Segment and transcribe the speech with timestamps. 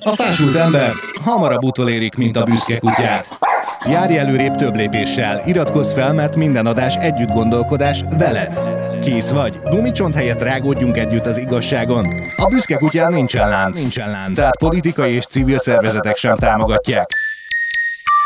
[0.00, 0.92] A fásult ember
[1.24, 3.38] hamarabb utolérik, mint a büszke kutyát.
[3.90, 8.60] Járj előrébb több lépéssel, iratkozz fel, mert minden adás együtt gondolkodás veled.
[9.00, 9.60] Kész vagy?
[9.64, 12.04] Gumicsont helyett rágódjunk együtt az igazságon.
[12.36, 14.34] A büszke kutyán nincsen lánc, nincsen lánc.
[14.36, 17.10] Tehát politikai és civil szervezetek sem támogatják.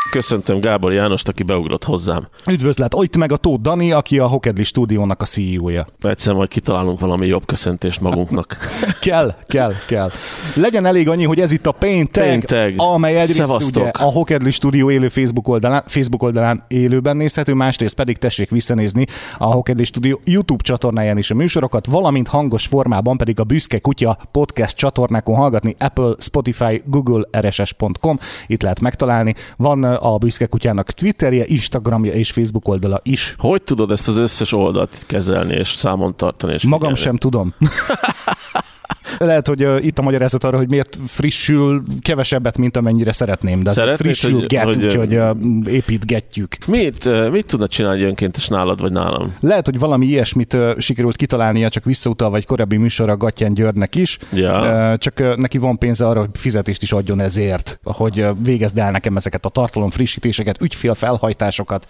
[0.09, 2.27] Köszöntöm Gábor Jánost, aki beugrott hozzám.
[2.47, 5.85] Üdvözlet, itt meg a Tóth Dani, aki a Hokedli stúdiónak a CEO-ja.
[6.01, 8.57] Egyszer majd kitalálunk valami jobb köszöntést magunknak.
[9.01, 10.09] kell, kell, kell.
[10.55, 12.73] Legyen elég annyi, hogy ez itt a Paint Tag, Paint Tag.
[12.77, 13.83] amely egyrészt Szevasztok.
[13.83, 19.07] ugye a Hokedli stúdió élő Facebook oldalán, Facebook oldalán élőben nézhető, másrészt pedig tessék visszanézni
[19.37, 24.17] a Hokedli stúdió YouTube csatornáján is a műsorokat, valamint hangos formában pedig a Büszke Kutya
[24.31, 29.35] podcast csatornákon hallgatni Apple, Spotify, Google, rss.com, itt lehet megtalálni.
[29.57, 33.35] Van a Büszke Kutyának Twitterje, Instagramja és Facebook oldala is.
[33.37, 36.53] Hogy tudod ezt az összes oldalt kezelni és számon tartani?
[36.53, 36.99] És Magam figyelni?
[36.99, 37.53] sem tudom.
[39.17, 43.71] Lehet, hogy uh, itt a magyarázat arra, hogy miért frissül kevesebbet, mint amennyire szeretném, de
[43.71, 45.29] Szeretnéd, frissül hogy- get, hogy, úgyhogy uh,
[45.73, 46.55] építgetjük.
[46.67, 49.35] Mit, mit tudna csinálni önkéntes nálad vagy nálam?
[49.39, 54.17] Lehet, hogy valami ilyesmit uh, sikerült kitalálnia, csak visszautalva egy korábbi műsorra Gatján Györgynek is.
[54.33, 54.91] Ja.
[54.91, 58.77] Uh, csak uh, neki van pénze arra, hogy fizetést is adjon ezért, hogy uh, végezd
[58.77, 61.87] el nekem ezeket a tartalom frissítéseket, ügyfél felhajtásokat,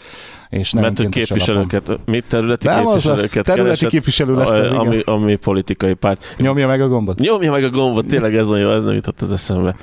[0.52, 1.68] és nem Mert hogy önkéntes alapon.
[1.68, 3.04] képviselőket, mit területi Nem, az lesz.
[3.04, 3.90] képviselőket Területi keresett?
[3.90, 5.14] képviselő lesz ez, ami, igen.
[5.14, 6.36] ami politikai párt.
[6.38, 7.20] Nyomja meg a gombot.
[7.20, 9.76] Nyomja meg a gombot, tényleg ez nagyon jó, ez nem jutott az eszembe.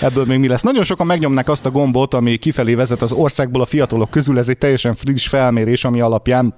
[0.00, 0.62] Ebből még mi lesz?
[0.62, 4.38] Nagyon sokan megnyomnak azt a gombot, ami kifelé vezet az országból a fiatalok közül.
[4.38, 6.54] Ez egy teljesen friss felmérés, ami alapján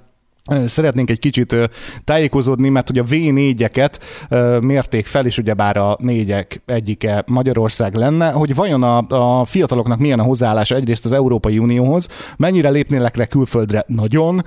[0.64, 1.56] Szeretnénk egy kicsit
[2.04, 3.98] tájékozódni, mert ugye a V4-eket
[4.28, 8.98] ö, mérték fel, és ugyebár a négyek egyike Magyarország lenne, hogy vajon a,
[9.40, 14.44] a fiataloknak milyen a hozzáállása egyrészt az Európai Unióhoz, mennyire lépnének le külföldre nagyon,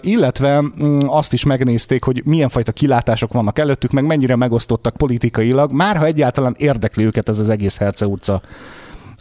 [0.00, 5.72] illetve mm, azt is megnézték, hogy milyen fajta kilátások vannak előttük, meg mennyire megosztottak politikailag,
[5.72, 8.40] már ha egyáltalán érdekli őket ez az egész Herce utca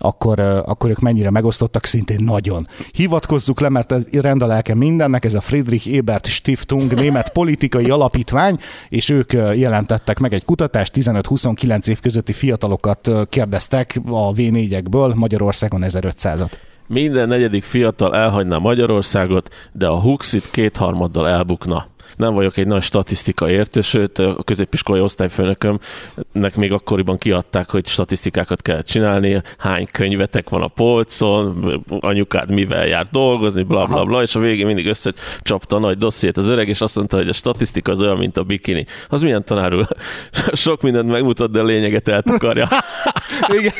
[0.02, 2.68] akkor, akkor ők mennyire megosztottak, szintén nagyon.
[2.92, 7.90] Hivatkozzuk le, mert ez rend a lelke mindennek, ez a Friedrich Ebert Stiftung, német politikai
[7.90, 8.60] alapítvány,
[8.90, 16.52] és ők jelentettek meg egy kutatást, 15-29 év közötti fiatalokat kérdeztek a V4-ekből, Magyarországon 1500-at.
[16.88, 21.86] Minden negyedik fiatal elhagyná Magyarországot, de a Huxit kétharmaddal elbukna.
[22.16, 28.62] Nem vagyok egy nagy statisztika értő, sőt a középiskolai osztályfőnökömnek még akkoriban kiadták, hogy statisztikákat
[28.62, 34.36] kell csinálni, hány könyvetek van a polcon, anyukád mivel jár dolgozni, bla bla bla, és
[34.36, 37.92] a végén mindig összecsapta a nagy dossziét az öreg, és azt mondta, hogy a statisztika
[37.92, 38.86] az olyan, mint a bikini.
[39.10, 39.88] Az milyen tanár úr?
[40.54, 42.68] Sok mindent megmutat, de a lényeget eltakarja.
[43.60, 43.74] Igen.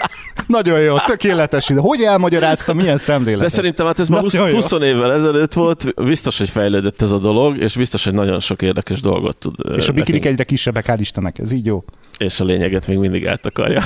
[0.48, 1.70] Nagyon jó, tökéletes.
[1.70, 1.80] ide.
[1.80, 3.52] Hogy elmagyarázta, milyen De szemléletes?
[3.52, 4.56] szerintem hát ez már 20, Nagyon jó.
[4.56, 8.62] 20 évvel ezelőtt volt, biztos, hogy fejlődött ez a dolog, és biztos, hogy nagyon sok
[8.62, 9.56] érdekes dolgot tud.
[9.78, 11.84] És a bikinik egyre kisebbek, hál' Istennek, ez így jó.
[12.18, 13.82] És a lényeget még mindig eltakarja.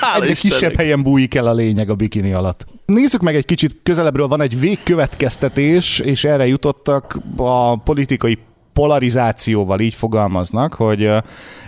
[0.00, 0.58] Hála Egyre Istennek.
[0.58, 2.66] kisebb helyen bújik el a lényeg a bikini alatt.
[2.86, 8.38] Nézzük meg egy kicsit közelebbről, van egy végkövetkeztetés, és erre jutottak a politikai
[8.72, 11.10] polarizációval így fogalmaznak, hogy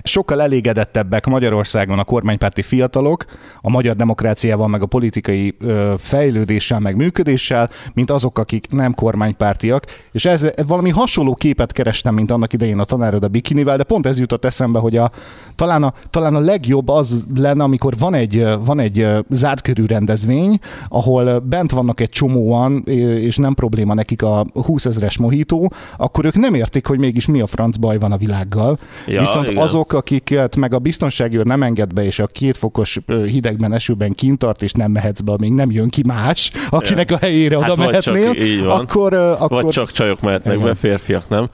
[0.03, 3.25] sokkal elégedettebbek Magyarországon a kormánypárti fiatalok
[3.61, 5.57] a magyar demokráciával, meg a politikai
[5.97, 9.87] fejlődéssel, meg működéssel, mint azok, akik nem kormánypártiak.
[10.13, 14.07] És ez valami hasonló képet kerestem, mint annak idején a tanárod a bikinivel, de pont
[14.07, 15.11] ez jutott eszembe, hogy a,
[15.55, 20.59] talán, a, talán a legjobb az lenne, amikor van egy, van egy zárt körű rendezvény,
[20.89, 26.35] ahol bent vannak egy csomóan, és nem probléma nekik a 20 ezeres mohító, akkor ők
[26.35, 28.79] nem értik, hogy mégis mi a franc baj van a világgal.
[29.07, 29.63] Ja, Viszont igen.
[29.63, 34.13] azok, akiket meg a biztonsági őr nem enged be, és a kétfokos ö, hidegben, esőben
[34.13, 37.71] kint tart, és nem mehetsz be, amíg nem jön ki más, akinek a helyére Hát
[37.71, 38.81] oda csak mehetnél, van.
[38.81, 40.67] akkor, ö, akkor Vagy csak csajok mehetnek Igen.
[40.67, 41.49] be, férfiak nem.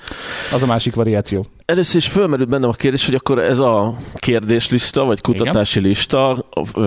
[0.53, 1.47] az a másik variáció.
[1.65, 6.37] Először is fölmerült bennem a kérdés, hogy akkor ez a kérdéslista, vagy kutatási lista,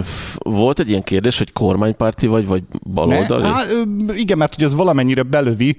[0.03, 2.63] f- volt egy ilyen kérdés, hogy kormánypárti vagy, vagy
[2.93, 3.41] baloldali?
[3.41, 3.67] Ne, hát,
[4.15, 5.77] igen, mert hogy az valamennyire belövi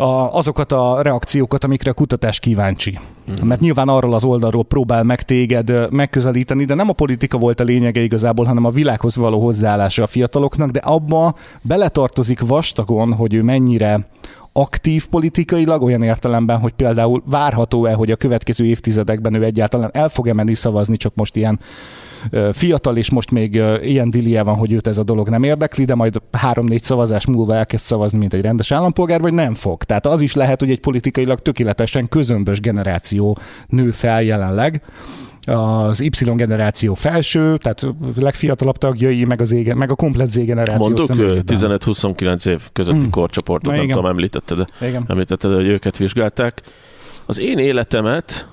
[0.00, 2.98] a, azokat a reakciókat, amikre a kutatás kíváncsi.
[3.30, 3.46] Mm.
[3.46, 7.64] Mert nyilván arról az oldalról próbál meg téged megközelíteni, de nem a politika volt a
[7.64, 13.42] lényege igazából, hanem a világhoz való hozzáállása a fiataloknak, de abba beletartozik vastagon, hogy ő
[13.42, 14.06] mennyire
[14.52, 20.34] aktív politikailag, olyan értelemben, hogy például várható-e, hogy a következő évtizedekben ő egyáltalán el fog-e
[20.34, 21.60] menni szavazni, csak most ilyen
[22.52, 25.94] fiatal, és most még ilyen dilie van, hogy őt ez a dolog nem érdekli, de
[25.94, 29.84] majd három-négy szavazás múlva elkezd szavazni, mint egy rendes állampolgár, vagy nem fog.
[29.84, 33.38] Tehát az is lehet, hogy egy politikailag tökéletesen közömbös generáció
[33.68, 34.82] nő fel jelenleg,
[35.44, 37.86] az Y generáció felső, tehát
[38.16, 40.82] legfiatalabb tagjai, meg, az ége, meg a komplet Z generáció.
[40.82, 41.44] Mondtuk, személyében.
[41.46, 43.10] 15-29 év közötti Mm.
[43.10, 43.96] korcsoportot, Na, nem igen.
[43.96, 45.04] tudom, említetted, Igen.
[45.08, 46.62] említetted, hogy őket vizsgálták.
[47.26, 48.48] Az én életemet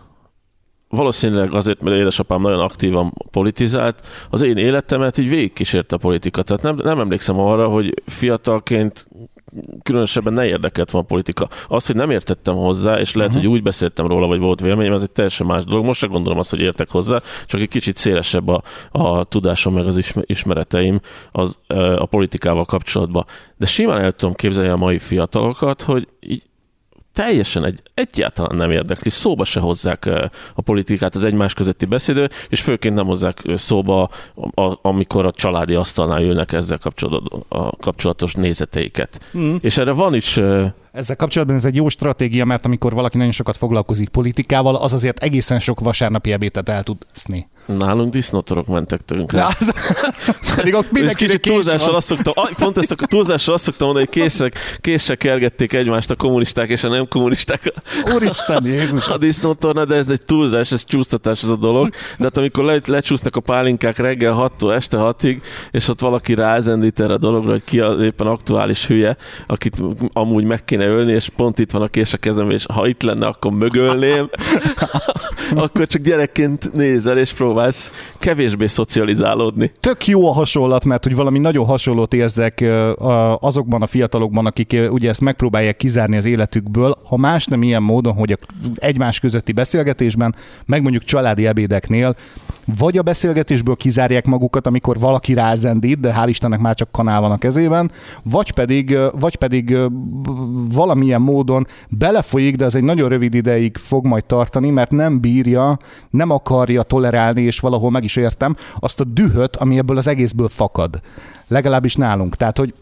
[0.89, 6.41] valószínűleg azért, mert édesapám nagyon aktívan politizált, az én életemet így végigkísérte a politika.
[6.43, 9.07] Tehát nem, nem emlékszem arra, hogy fiatalként
[9.83, 11.47] különösebben ne érdekelt van a politika.
[11.67, 13.47] Az, hogy nem értettem hozzá, és lehet, uh-huh.
[13.47, 15.85] hogy úgy beszéltem róla, vagy volt véleményem, ez egy teljesen más dolog.
[15.85, 18.61] Most se gondolom azt, hogy értek hozzá, csak egy kicsit szélesebb a,
[18.91, 20.99] a tudásom, meg az ismereteim
[21.31, 21.59] az,
[21.97, 23.25] a politikával kapcsolatban.
[23.57, 26.43] De simán el tudom képzelni a mai fiatalokat, hogy így
[27.17, 30.09] teljesen egy, egyáltalán nem érdekli, szóba se hozzák
[30.55, 34.09] a politikát, az egymás közötti beszédő, és főként nem hozzák szóba,
[34.81, 36.79] amikor a családi asztalnál ülnek ezzel
[37.79, 39.19] kapcsolatos nézeteiket.
[39.37, 39.55] Mm.
[39.59, 40.39] És erre van is
[40.97, 45.23] ezzel kapcsolatban ez egy jó stratégia, mert amikor valaki nagyon sokat foglalkozik politikával, az azért
[45.23, 47.47] egészen sok vasárnapi ebédet el tud szni.
[47.65, 49.45] Nálunk disznótorok mentek tönkre.
[49.45, 49.73] Az,
[50.91, 55.17] pedig kicsit túlzással azt szoktam, pont ezt a túlzással azt szoktam mondani, hogy készek, készek
[55.17, 57.73] kergették egymást a kommunisták és a nem kommunisták.
[58.15, 59.07] Úristen, Jézus.
[59.07, 61.89] A disznótorna, de ez egy túlzás, ez csúsztatás ez a dolog.
[62.17, 65.41] De hát amikor le, lecsúsznak a pálinkák reggel 6-tól este 6-ig,
[65.71, 69.17] és ott valaki rázendít erre a dologra, hogy ki az éppen aktuális hülye,
[69.47, 69.81] akit
[70.13, 73.01] amúgy meg kéne ölni, és pont itt van a kés a kezem, és ha itt
[73.03, 74.29] lenne, akkor mögölném,
[75.55, 79.71] akkor csak gyerekként nézel, és próbálsz kevésbé szocializálódni.
[79.79, 82.65] Tök jó a hasonlat, mert hogy valami nagyon hasonlót érzek
[83.39, 88.13] azokban a fiatalokban, akik ugye ezt megpróbálják kizárni az életükből, ha más nem ilyen módon,
[88.13, 88.37] hogy a
[88.75, 90.35] egymás közötti beszélgetésben,
[90.65, 92.15] meg mondjuk családi ebédeknél,
[92.79, 97.31] vagy a beszélgetésből kizárják magukat, amikor valaki rázendít, de hál' Istennek már csak kanál van
[97.31, 97.91] a kezében,
[98.23, 99.77] vagy pedig, vagy pedig
[100.73, 105.79] valamilyen módon belefolyik, de ez egy nagyon rövid ideig fog majd tartani, mert nem bírja,
[106.09, 110.49] nem akarja tolerálni, és valahol meg is értem, azt a dühöt, ami ebből az egészből
[110.49, 111.01] fakad.
[111.47, 112.35] Legalábbis nálunk.
[112.35, 112.73] Tehát, hogy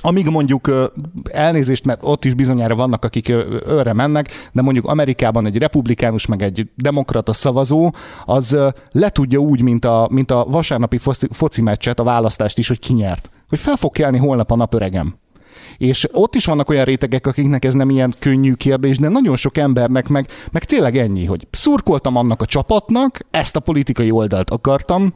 [0.00, 0.92] amíg mondjuk
[1.24, 3.28] elnézést, mert ott is bizonyára vannak, akik
[3.68, 7.92] őre mennek, de mondjuk Amerikában egy republikánus, meg egy demokrata szavazó,
[8.24, 8.58] az
[8.90, 10.98] le tudja úgy, mint a, mint a vasárnapi
[11.30, 13.30] foci meccset, a választást is, hogy kinyert.
[13.48, 15.14] Hogy fel fog kelni holnap a nap öregem.
[15.78, 19.56] És ott is vannak olyan rétegek, akiknek ez nem ilyen könnyű kérdés, de nagyon sok
[19.56, 25.12] embernek meg, meg tényleg ennyi, hogy szurkoltam annak a csapatnak, ezt a politikai oldalt akartam,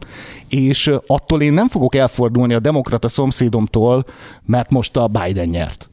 [0.49, 4.07] és attól én nem fogok elfordulni a demokrata szomszédomtól,
[4.45, 5.91] mert most a Biden nyert.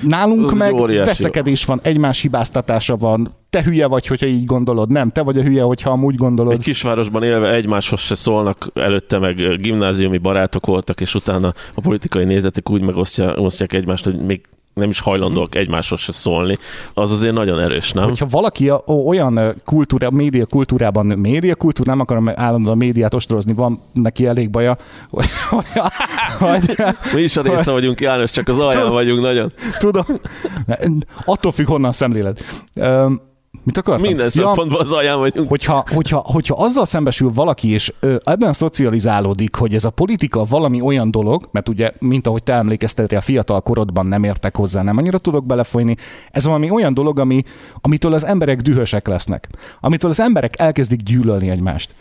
[0.00, 1.06] Nálunk meg óriási.
[1.06, 5.42] veszekedés van, egymás hibáztatása van, te hülye vagy, hogyha így gondolod, nem, te vagy a
[5.42, 6.52] hülye, hogyha amúgy gondolod.
[6.52, 12.24] Egy kisvárosban élve egymáshoz se szólnak, előtte meg gimnáziumi barátok voltak, és utána a politikai
[12.24, 14.40] nézetek úgy megosztják egymást, hogy még
[14.76, 16.58] nem is hajlandóak egymáshoz se szólni,
[16.94, 18.04] az azért nagyon erős, nem?
[18.04, 23.82] Hogyha valaki olyan kultúra, média kultúrában, média kultúra, nem akarom állandóan a médiát ostorozni, van
[23.92, 24.76] neki elég baja,
[25.10, 25.28] hogy,
[26.38, 26.76] hogy,
[27.14, 29.52] Mi is a része hogy, vagyunk, János, csak az alján vagyunk nagyon.
[29.78, 30.04] Tudom.
[31.24, 32.38] Attól függ, honnan szemléled.
[33.64, 34.06] Mit akartam?
[34.06, 35.48] Minden szempontból az alján vagyunk.
[35.48, 40.80] Hogyha, hogyha, hogyha azzal szembesül valaki, és ö, ebben szocializálódik, hogy ez a politika valami
[40.80, 44.96] olyan dolog, mert ugye, mint ahogy te emlékeztetél, a fiatal korodban nem értek hozzá, nem
[44.96, 45.96] annyira tudok belefolyni,
[46.30, 47.42] ez valami olyan dolog, ami,
[47.80, 49.48] amitől az emberek dühösek lesznek,
[49.80, 51.94] amitől az emberek elkezdik gyűlölni egymást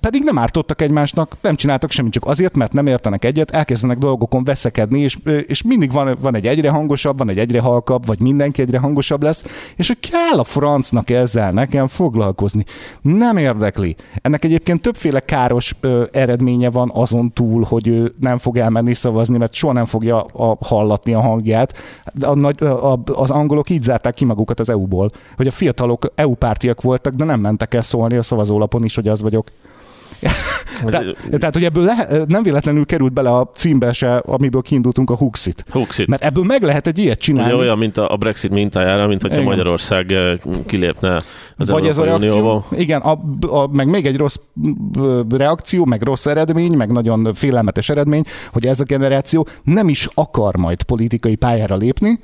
[0.00, 4.44] pedig nem ártottak egymásnak, nem csináltak semmit, csak azért, mert nem értenek egyet, elkezdenek dolgokon
[4.44, 8.62] veszekedni, és, és mindig van, van egy egyre hangosabb, van egy egyre halkabb, vagy mindenki
[8.62, 9.44] egyre hangosabb lesz,
[9.76, 12.64] és hogy kell a francnak ezzel nekem foglalkozni.
[13.00, 13.96] Nem érdekli.
[14.22, 19.38] Ennek egyébként többféle káros ö, eredménye van azon túl, hogy ő nem fog elmenni szavazni,
[19.38, 21.74] mert soha nem fogja a, hallatni a hangját.
[22.20, 26.34] A, a, a, az angolok így zárták ki magukat az EU-ból, hogy a fiatalok EU
[26.34, 29.50] pártiak voltak, de nem mentek el szólni a szavazólapon is, hogy az vagyok.
[30.90, 35.16] Te, tehát, hogy ebből le, nem véletlenül került bele a címbe se, amiből kiindultunk a
[35.16, 35.64] Huxit.
[35.70, 36.06] Huxit.
[36.06, 37.52] Mert ebből meg lehet egy ilyet csinálni.
[37.52, 39.48] Ugye olyan, mint a Brexit mintájára, mint hogyha Igen.
[39.48, 41.22] Magyarország eh, kilépne
[41.56, 42.64] az Vagy ez a reakció, Unióval.
[42.70, 44.36] Igen, a, a, meg még egy rossz
[45.30, 50.56] reakció, meg rossz eredmény, meg nagyon félelmetes eredmény, hogy ez a generáció nem is akar
[50.56, 52.20] majd politikai pályára lépni,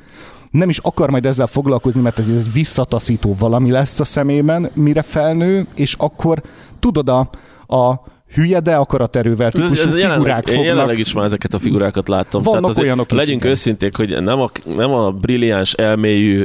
[0.57, 5.03] nem is akar majd ezzel foglalkozni, mert ez egy visszataszító valami lesz a szemében, mire
[5.03, 6.43] felnő, és akkor
[6.81, 7.29] tudod, a,
[7.77, 8.03] a
[8.35, 10.65] hülye, de akaraterővel típusú ez, ez figurák jelenleg, fognak.
[10.65, 12.43] Én jelenleg is már ezeket a figurákat láttam.
[12.43, 16.43] Vannak Tehát olyanok legyünk is, őszinték, hogy nem a, nem a brilliáns, elmélyű,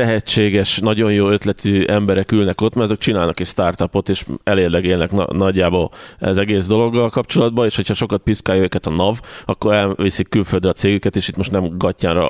[0.00, 5.12] tehetséges, nagyon jó ötletű emberek ülnek ott, mert azok csinálnak egy startupot, és elérleg élnek
[5.12, 10.28] na- nagyjából ez egész dologgal kapcsolatban, és hogyha sokat piszkálja őket a NAV, akkor elviszik
[10.28, 12.28] külföldre a cégüket, és itt most nem gatyára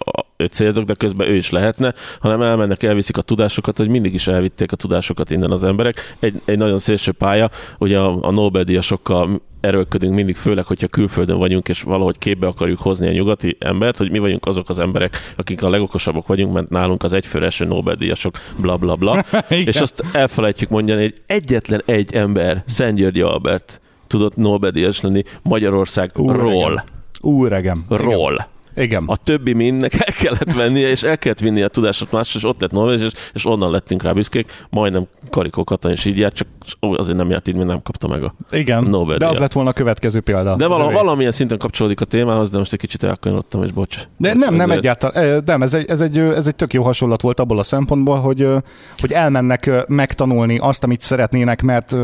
[0.51, 4.73] célzok, de közben ő is lehetne, hanem elmennek, elviszik a tudásokat, hogy mindig is elvitték
[4.73, 6.17] a tudásokat innen az emberek.
[6.21, 11.69] Egy, egy nagyon szélső pálya, ugye a, a Nobel-díjasokkal erőlködünk mindig, főleg, hogyha külföldön vagyunk,
[11.69, 15.63] és valahogy képbe akarjuk hozni a nyugati embert, hogy mi vagyunk azok az emberek, akik
[15.63, 19.25] a legokosabbak vagyunk, mert nálunk az egyfőre eső Nobel-díjasok, bla bla bla.
[19.49, 26.85] és azt elfelejtjük mondani, hogy egyetlen egy ember, Szent György Albert tudott Nobel-díjas lenni Magyarországról.
[27.21, 27.85] Úregem.
[27.89, 28.49] Ról.
[28.77, 29.05] Igen.
[29.07, 32.61] A többi mindnek el kellett vennie, és el kellett vinni a tudásot más, és ott
[32.61, 34.53] lett Norvég, és, és onnan lettünk rá büszkék.
[34.71, 36.47] Majdnem Karikó Katalin is így járt, csak
[36.83, 39.53] ó, azért nem járt így, mert nem kapta meg a Igen, Nobel de az lett
[39.53, 40.57] volna a következő példa.
[40.57, 43.99] De vala, valamilyen szinten kapcsolódik a témához, de most egy kicsit elkanyarodtam, és bocs.
[44.17, 47.41] De nem, nem egyáltalán, nem, ez egy, ez, egy, ez egy tök jó hasonlat volt
[47.41, 48.49] abból a szempontból, hogy,
[48.97, 51.97] hogy elmennek megtanulni azt, amit szeretnének, mert,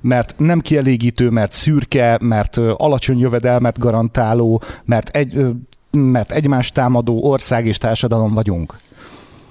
[0.00, 5.46] mert nem kielégítő, mert szürke, mert alacsony jövedelmet garantáló, mert, egy,
[5.94, 8.76] mert egymást támadó ország és társadalom vagyunk.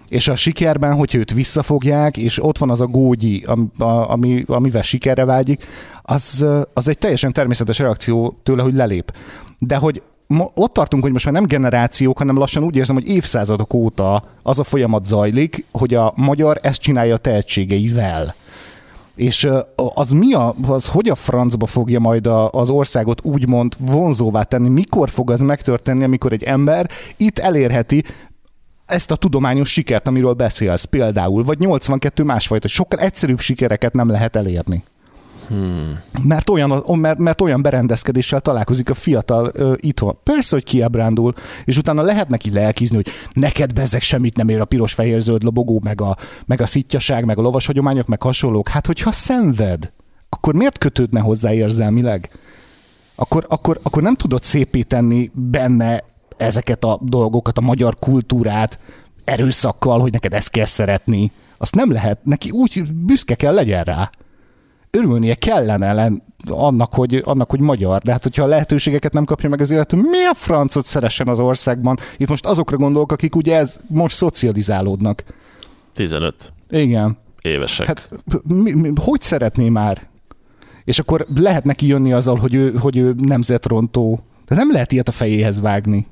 [0.09, 3.45] És a sikerben, hogyha őt visszafogják, és ott van az a gógyi,
[3.77, 5.65] ami, amivel sikerre vágyik,
[6.01, 9.13] az, az egy teljesen természetes reakció tőle, hogy lelép.
[9.59, 10.01] De hogy
[10.53, 14.59] ott tartunk, hogy most már nem generációk, hanem lassan úgy érzem, hogy évszázadok óta az
[14.59, 18.35] a folyamat zajlik, hogy a magyar ezt csinálja a tehetségeivel.
[19.15, 24.43] És az mi a, az hogy a francba fogja majd a, az országot úgymond vonzóvá
[24.43, 24.69] tenni?
[24.69, 28.03] Mikor fog az megtörténni, amikor egy ember itt elérheti
[28.85, 34.35] ezt a tudományos sikert, amiről beszélsz például, vagy 82 másfajta, sokkal egyszerűbb sikereket nem lehet
[34.35, 34.83] elérni.
[35.47, 35.99] Hmm.
[36.23, 40.17] Mert olyan, mert, mert olyan berendezkedéssel találkozik a fiatal ö, itthon.
[40.23, 41.33] Persze, hogy kiábrándul,
[41.65, 45.43] és utána lehet neki lelkizni, hogy neked bezzeg semmit nem ér a piros, fehér, zöld
[45.43, 48.67] lobogó, meg a, meg a szitjaság, meg a lovas hagyományok, meg hasonlók.
[48.67, 49.91] Hát, hogyha szenved,
[50.29, 52.29] akkor miért kötődne hozzá érzelmileg?
[53.15, 56.03] Akkor, akkor, akkor nem tudod szépé tenni benne
[56.37, 58.79] ezeket a dolgokat, a magyar kultúrát
[59.23, 61.31] erőszakkal, hogy neked ezt kell szeretni.
[61.57, 64.09] Azt nem lehet, neki úgy büszke kell legyen rá
[64.97, 68.01] örülnie kellene len, annak, hogy, annak, hogy magyar.
[68.01, 71.39] De hát, hogyha a lehetőségeket nem kapja meg az élető, mi a francot szeressen az
[71.39, 71.97] országban?
[72.17, 75.23] Itt most azokra gondolok, akik ugye ez most szocializálódnak.
[75.93, 77.17] 15 Igen.
[77.41, 77.87] évesek.
[77.87, 78.09] Hát
[78.43, 80.07] mi, mi, hogy szeretné már?
[80.83, 84.23] És akkor lehet neki jönni azzal, hogy ő, hogy ő nemzetrontó.
[84.45, 86.07] De nem lehet ilyet a fejéhez vágni.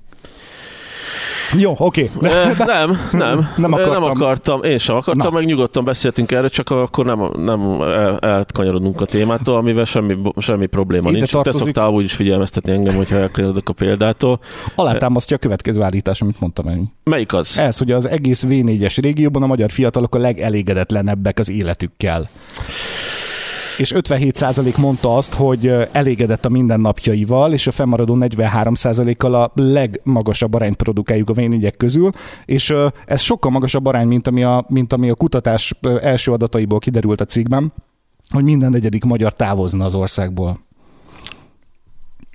[1.58, 2.12] Jó, oké.
[2.16, 2.32] Okay.
[2.42, 3.94] Eh, nem, nem, Nem nem akartam.
[3.94, 5.38] nem akartam, én sem akartam, Na.
[5.38, 10.66] meg nyugodtan beszéltünk erről, csak akkor nem, nem el, elkanyarodunk a témától, amivel semmi, semmi
[10.66, 11.30] probléma Ide nincs.
[11.30, 14.40] Te tartozik- szoktál úgy is figyelmeztetni engem, hogyha elkanyarodok a példától.
[14.76, 16.86] Alátámasztja a következő állítás, amit mondtam ennyi.
[17.04, 17.60] Melyik az?
[17.60, 22.30] Ez, hogy az egész V4-es régióban a magyar fiatalok a legelégedetlenebbek az életükkel.
[23.78, 30.76] És 57% mondta azt, hogy elégedett a mindennapjaival, és a fennmaradó 43%-kal a legmagasabb arányt
[30.76, 32.12] produkáljuk a v közül,
[32.46, 32.74] és
[33.06, 37.26] ez sokkal magasabb arány, mint ami a, mint ami a kutatás első adataiból kiderült a
[37.26, 37.74] cikkben,
[38.30, 40.60] hogy minden negyedik magyar távozna az országból.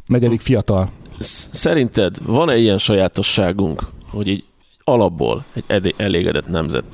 [0.07, 0.90] Negyedik fiatal.
[1.19, 4.45] Sz- Szerinted van-e ilyen sajátosságunk, hogy így
[4.85, 6.85] alapból egy elégedett nemzet,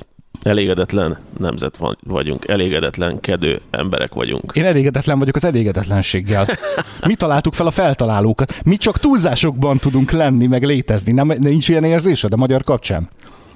[0.43, 4.51] elégedetlen nemzet vagyunk, elégedetlen kedő emberek vagyunk?
[4.53, 6.45] Én elégedetlen vagyok az elégedetlenséggel.
[7.07, 8.59] Mi találtuk fel a feltalálókat.
[8.63, 11.11] Mi csak túlzásokban tudunk lenni, meg létezni.
[11.11, 13.09] Nem, nincs ilyen érzésed a magyar kapcsán?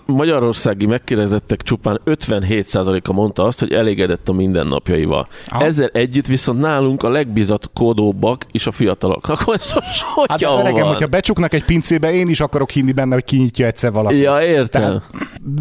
[0.07, 5.27] Magyarországi megkérdezettek csupán 57%-a mondta azt, hogy elégedett a mindennapjaival.
[5.47, 5.63] Aha.
[5.63, 9.29] Ezzel együtt viszont nálunk a legbizatkodóbbak is a fiatalok.
[9.29, 10.91] Akkor ez most Hát hogyan öregem, van?
[10.91, 14.17] hogyha becsuknak egy pincébe, én is akarok hinni benne, hogy kinyitja egyszer valaki.
[14.17, 14.81] Ja, értem.
[14.81, 15.01] Tehát-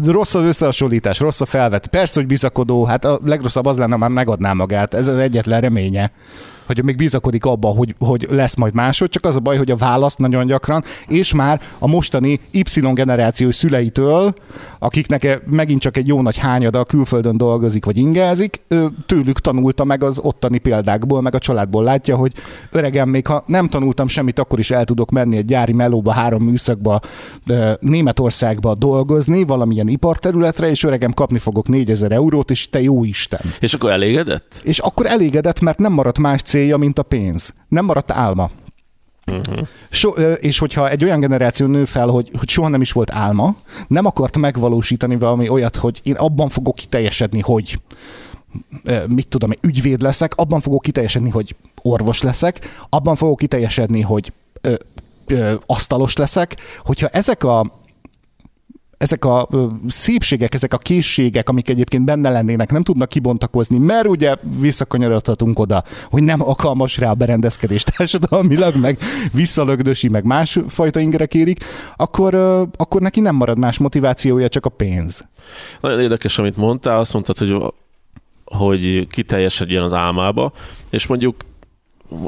[0.05, 1.87] Rossz az összehasonlítás, rossz a felvet.
[1.87, 4.93] Persze, hogy bizakodó, hát a legrosszabb az lenne, már megadná magát.
[4.93, 6.11] Ez az egyetlen reménye
[6.67, 9.75] hogy még bizakodik abba, hogy, hogy lesz majd máshogy, csak az a baj, hogy a
[9.75, 14.33] választ nagyon gyakran, és már a mostani Y generáció szüleitől,
[14.79, 18.61] akiknek megint csak egy jó nagy hányada külföldön dolgozik vagy ingázik,
[19.05, 22.31] tőlük tanulta meg az ottani példákból, meg a családból látja, hogy
[22.71, 26.43] öregem, még ha nem tanultam semmit, akkor is el tudok menni egy gyári melóba, három
[26.43, 26.99] műszakba,
[27.79, 33.39] Németországba dolgozni, valamilyen iparterületre, és öregem kapni fogok 4000 eurót, és te jó Isten.
[33.59, 34.61] És akkor elégedett?
[34.63, 37.53] És akkor elégedett, mert nem maradt más célja, mint a pénz.
[37.67, 38.49] Nem maradt álma.
[39.25, 39.67] Uh-huh.
[39.89, 43.55] So, és hogyha egy olyan generáció nő fel, hogy, hogy soha nem is volt álma,
[43.87, 47.79] nem akart megvalósítani valami olyat, hogy én abban fogok kiteljesedni, hogy
[49.07, 52.59] mit tudom, én, ügyvéd leszek, abban fogok kiteljesedni, hogy orvos leszek,
[52.89, 54.73] abban fogok kiteljesedni, hogy ö,
[55.27, 57.81] ö, asztalos leszek, hogyha ezek a
[58.97, 59.49] ezek a
[59.87, 65.83] szépségek, ezek a készségek, amik egyébként benne lennének, nem tudnak kibontakozni, mert ugye visszakanyarodhatunk oda,
[66.09, 68.97] hogy nem alkalmas rá a berendezkedés társadalmilag, meg
[69.33, 71.63] visszalögdösi, meg másfajta ingerek érik,
[71.95, 72.35] akkor,
[72.77, 75.25] akkor neki nem marad más motivációja, csak a pénz.
[75.81, 77.73] Nagyon érdekes, amit mondtál, azt mondtad, hogy,
[78.45, 80.51] hogy kiteljesedjen az álmába,
[80.89, 81.35] és mondjuk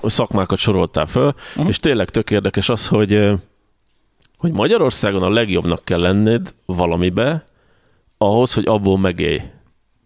[0.03, 1.67] szakmákat soroltál föl, uh-huh.
[1.67, 3.31] és tényleg tök érdekes az, hogy,
[4.39, 7.43] hogy Magyarországon a legjobbnak kell lenned valamibe,
[8.17, 9.41] ahhoz, hogy abból megélj.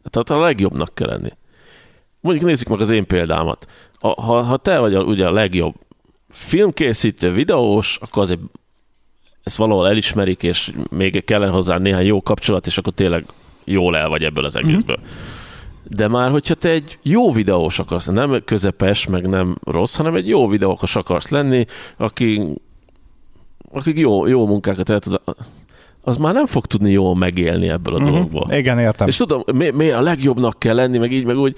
[0.10, 1.30] Tehát a legjobbnak kell lenni.
[2.20, 3.68] Mondjuk nézzük meg az én példámat.
[4.00, 5.76] A, ha, ha te vagy a, ugye a legjobb
[6.30, 8.40] filmkészítő, videós, akkor azért
[9.44, 13.26] ezt valahol elismerik, és még kell hozzá néhány jó kapcsolat, és akkor tényleg
[13.64, 14.98] jól el vagy ebből az egészből.
[15.00, 15.12] Mm-hmm.
[15.84, 20.28] De már, hogyha te egy jó videós akarsz, nem közepes, meg nem rossz, hanem egy
[20.28, 21.66] jó videós akarsz lenni,
[21.98, 22.42] aki,
[23.74, 25.22] akik jó, jó munkákat el tud,
[26.02, 28.12] az már nem fog tudni jól megélni ebből a uh-huh.
[28.12, 28.52] dologból.
[28.52, 29.08] Igen, értem.
[29.08, 31.58] És tudom, mi, mi a legjobbnak kell lenni, meg így, meg úgy,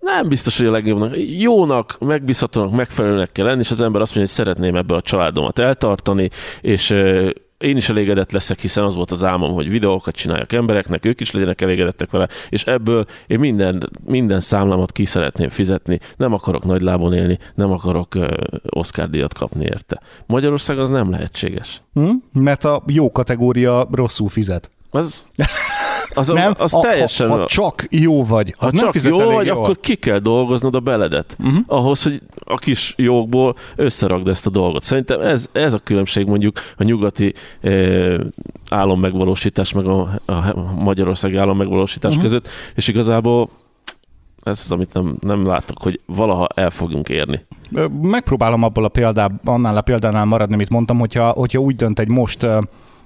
[0.00, 1.12] nem biztos, hogy a legjobbnak.
[1.38, 5.58] Jónak, megbízhatónak, megfelelőnek kell lenni, és az ember azt mondja, hogy szeretném ebből a családomat
[5.58, 6.94] eltartani, és
[7.62, 11.30] én is elégedett leszek, hiszen az volt az álmom, hogy videókat csináljak embereknek, ők is
[11.30, 16.80] legyenek elégedettek vele, és ebből én minden, minden számlámat ki szeretném fizetni, nem akarok nagy
[16.80, 18.28] lábon élni, nem akarok uh,
[18.68, 20.02] Oscar díjat kapni érte.
[20.26, 21.82] Magyarország az nem lehetséges.
[21.94, 22.22] Hmm?
[22.32, 24.70] Mert a jó kategória rosszul fizet.
[24.90, 25.28] Az,
[26.14, 27.28] az, nem, az a, teljesen...
[27.28, 29.56] Ha, ha csak jó vagy, az ha nem csak jó vagy, jól.
[29.56, 31.36] akkor ki kell dolgoznod a beledet.
[31.38, 31.58] Uh-huh.
[31.66, 34.82] Ahhoz, hogy a kis jókból összeragd ezt a dolgot.
[34.82, 38.14] Szerintem ez, ez a különbség mondjuk a nyugati eh,
[38.68, 40.54] állammegvalósítás meg a, a
[40.84, 42.26] magyarországi állammegvalósítás uh-huh.
[42.26, 43.48] között, és igazából
[44.42, 47.44] ez az, amit nem, nem látok, hogy valaha el fogunk érni.
[48.02, 52.08] Megpróbálom abból a példában, annál a példánál maradni, amit mondtam, hogyha, hogyha úgy dönt egy
[52.08, 52.46] most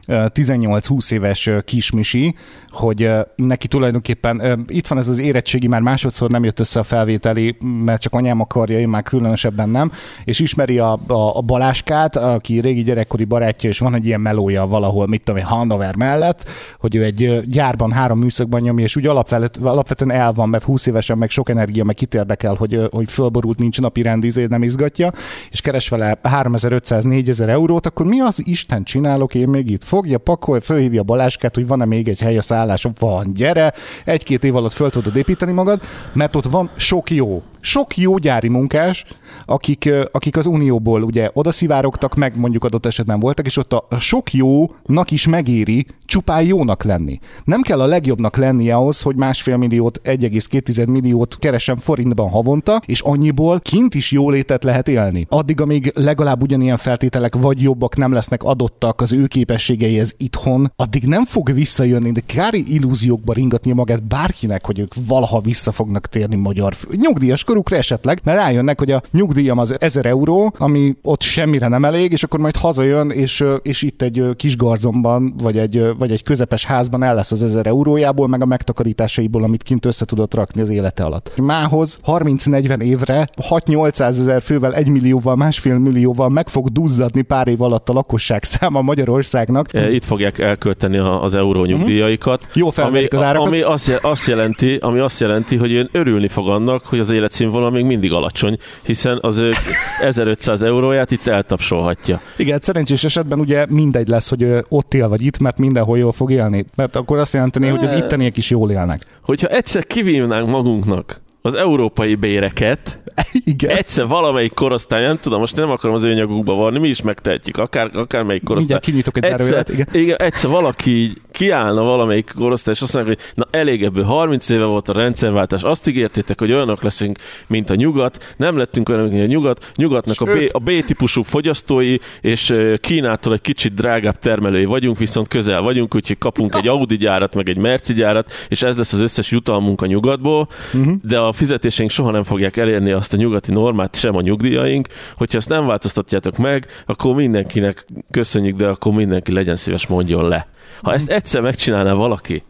[0.09, 2.35] 18-20 éves kismisi,
[2.69, 7.57] hogy neki tulajdonképpen itt van ez az érettségi, már másodszor nem jött össze a felvételi,
[7.85, 9.93] mert csak anyám akarja, én már különösebben nem,
[10.25, 14.67] és ismeri a, a, a Baláskát, aki régi gyerekkori barátja, és van egy ilyen melója
[14.67, 16.49] valahol, mit tudom, Hannover mellett,
[16.79, 21.19] hogy ő egy gyárban három műszakban nyomja, és úgy alapvetően, el van, mert 20 évesen
[21.19, 25.13] meg sok energia, meg kit érdekel, hogy, hogy fölborult, nincs napi rendizé, nem izgatja,
[25.51, 29.85] és keres vele 3500-4000 eurót, akkor mi az Isten csinálok én még itt?
[29.97, 33.73] Fogja, pakol, fölhívja Baláskát, hogy van-e még egy hely a szálláson, van, gyere,
[34.05, 35.81] egy-két év alatt föl tudod építeni magad,
[36.13, 39.05] mert ott van sok jó sok jó gyári munkás,
[39.47, 44.33] akik, akik az Unióból ugye odaszivárogtak, meg mondjuk adott esetben voltak, és ott a sok
[44.33, 47.19] jónak is megéri csupán jónak lenni.
[47.45, 53.01] Nem kell a legjobbnak lenni ahhoz, hogy másfél milliót, 1,2 milliót keresem forintban havonta, és
[53.01, 55.27] annyiból kint is jólétet lehet élni.
[55.29, 61.05] Addig, amíg legalább ugyanilyen feltételek vagy jobbak nem lesznek adottak az ő képességeihez itthon, addig
[61.05, 66.37] nem fog visszajönni, de kári illúziókba ringatni magát bárkinek, hogy ők valaha vissza fognak térni
[66.37, 71.69] magyar nyugdíjas korukra esetleg, mert rájönnek, hogy a nyugdíjam az 1000 euró, ami ott semmire
[71.69, 76.11] nem elég, és akkor majd hazajön, és, és itt egy kis garzomban, vagy egy, vagy
[76.11, 80.35] egy közepes házban el lesz az 1000 eurójából, meg a megtakarításaiból, amit kint össze tudott
[80.35, 81.33] rakni az élete alatt.
[81.37, 87.63] Mához 30-40 évre 6-800 ezer fővel, 1 millióval, másfél millióval meg fog duzzadni pár év
[87.63, 89.75] alatt a lakosság száma Magyarországnak.
[89.75, 92.41] E, itt fogják elkölteni az euró nyugdíjaikat.
[92.43, 92.51] Mm-hmm.
[92.55, 93.47] Jó ami, az árakat.
[93.47, 97.33] Ami azt, azt, jelenti, ami azt jelenti, hogy ön örülni fog annak, hogy az élet
[97.47, 99.51] színvonal még mindig alacsony, hiszen az ő
[100.01, 102.21] 1500 euróját itt eltapsolhatja.
[102.37, 106.31] Igen, szerencsés esetben ugye mindegy lesz, hogy ott él vagy itt, mert mindenhol jól fog
[106.31, 106.65] élni.
[106.75, 109.01] Mert akkor azt jelenteni, hogy az itteniek is jól élnek.
[109.23, 112.99] Hogyha egyszer kivívnánk magunknak az európai béreket,
[113.45, 113.77] Igen.
[113.77, 117.57] egyszer valamelyik korosztály, nem tudom, most nem akarom az ő nyagukba varni, mi is megtehetjük,
[117.57, 118.81] akár, akár melyik korosztály.
[118.81, 119.87] kinyitok egy egyszer, igen.
[119.93, 120.17] igen.
[120.17, 124.89] egyszer valaki kiállna valamelyik korosztály, és azt mondja, hogy na elég ebből 30 éve volt
[124.89, 129.27] a rendszerváltás, azt ígértétek, hogy olyanok leszünk, mint a nyugat, nem lettünk olyanok, mint a
[129.27, 135.29] nyugat, nyugatnak a B, a B-típusú fogyasztói, és Kínától egy kicsit drágább termelői vagyunk, viszont
[135.29, 139.01] közel vagyunk, úgyhogy kapunk egy Audi gyárat, meg egy Merci gyárat, és ez lesz az
[139.01, 140.95] összes jutalmunk a nyugatból, uh-huh.
[141.03, 144.89] de a fizetéseink soha nem fogják elérni azt a nyugati normát, sem a nyugdíjaink.
[145.17, 150.49] Hogyha ezt nem változtatjátok meg, akkor mindenkinek köszönjük, de akkor mindenki legyen szíves mondjon le.
[150.83, 152.43] Ha ezt egyszer megcsinálná valaki,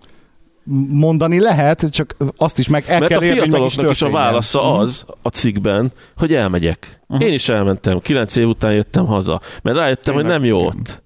[0.89, 4.61] mondani lehet, csak azt is meg el Mert kell a fiataloknak is, is a válasza
[4.61, 4.81] uh-huh.
[4.81, 7.01] az a cikkben, hogy elmegyek.
[7.09, 7.27] Uh-huh.
[7.27, 11.03] Én is elmentem, kilenc év után jöttem haza, mert rájöttem, Én hogy nem jó ott.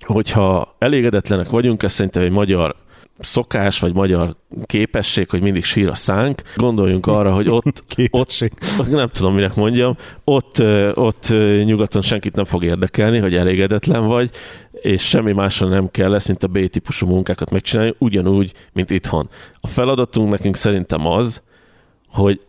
[0.00, 2.74] Hogyha elégedetlenek vagyunk, ez szerintem egy magyar
[3.18, 6.42] szokás, vagy magyar képesség, hogy mindig sír a szánk.
[6.56, 10.62] Gondoljunk arra, hogy ott, ott nem tudom, minek mondjam, ott,
[10.94, 11.28] ott
[11.64, 14.30] nyugaton senkit nem fog érdekelni, hogy elégedetlen vagy,
[14.72, 19.28] és semmi másra nem kell lesz, mint a B-típusú munkákat megcsinálni, ugyanúgy, mint itthon.
[19.60, 21.42] A feladatunk nekünk szerintem az,
[22.08, 22.40] hogy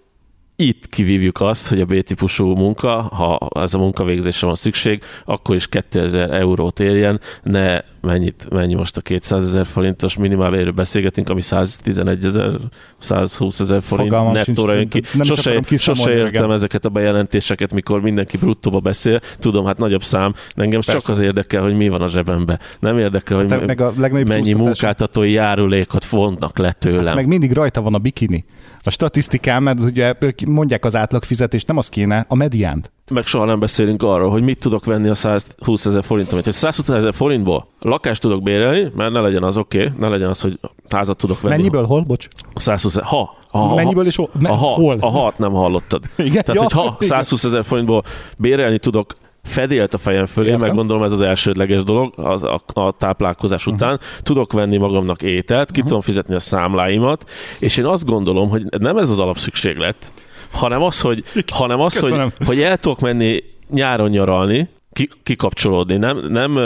[0.56, 5.68] itt kivívjuk azt, hogy a B-típusú munka, ha ez a munkavégzésre van szükség, akkor is
[5.68, 12.26] 2000 eurót érjen, ne mennyit, mennyi most a 200 ezer forintos minimálbérről beszélgetünk, ami 111
[12.26, 12.52] ezer,
[12.98, 15.02] 120 ezer forint nettóra jön ki.
[15.13, 16.54] nem Sose, sose értem reggel.
[16.54, 19.20] ezeket a bejelentéseket, mikor mindenki bruttóba beszél.
[19.39, 21.00] Tudom, hát nagyobb szám, engem Persze.
[21.00, 22.60] csak az érdekel, hogy mi van a zsebembe.
[22.80, 23.94] Nem érdekel, hogy Hát meg a
[24.26, 27.06] mennyi munkáltatói járulékot vonnak le tőlem.
[27.06, 28.46] Hát meg mindig rajta van a bikini.
[28.86, 30.13] A statisztikán, mert ugye
[30.48, 32.91] mondják az átlagfizetést, nem az kéne, a mediánt.
[33.12, 36.45] meg soha nem beszélünk arról, hogy mit tudok venni a 120 ezer forintomért.
[36.45, 40.30] Hogy 120 ezer forintból lakást tudok bérelni, mert ne legyen az oké, okay, ne legyen
[40.30, 41.56] az, hogy házat tudok venni.
[41.56, 42.02] Mennyiből, hol?
[42.02, 42.28] Bocs.
[42.56, 44.30] 120 ezer, ha, ha, Mennyiből és hol?
[44.39, 44.98] Me- a hat, hol?
[45.00, 46.04] A hat nem hallottad.
[46.17, 46.43] Igen?
[46.43, 46.95] Tehát, Ja, hogy ha igen.
[47.00, 48.04] 120 ezer forintból
[48.38, 50.67] bérelni tudok fedélt a fejem fölé, Értem.
[50.67, 53.73] meg gondolom ez az elsődleges dolog az, a, a táplálkozás Mhm.
[53.75, 53.99] után.
[54.21, 57.29] Tudok venni magamnak ételt, ki tudom fizetni a számláimat,
[57.60, 60.12] és én azt gondolom, hogy nem ez az alapszükséglet,
[60.51, 62.13] hanem az, hogy, hanem az, hogy,
[62.45, 65.97] hogy el tudok menni nyáron nyaralni, ki, kikapcsolódni.
[65.97, 66.60] Nem, nem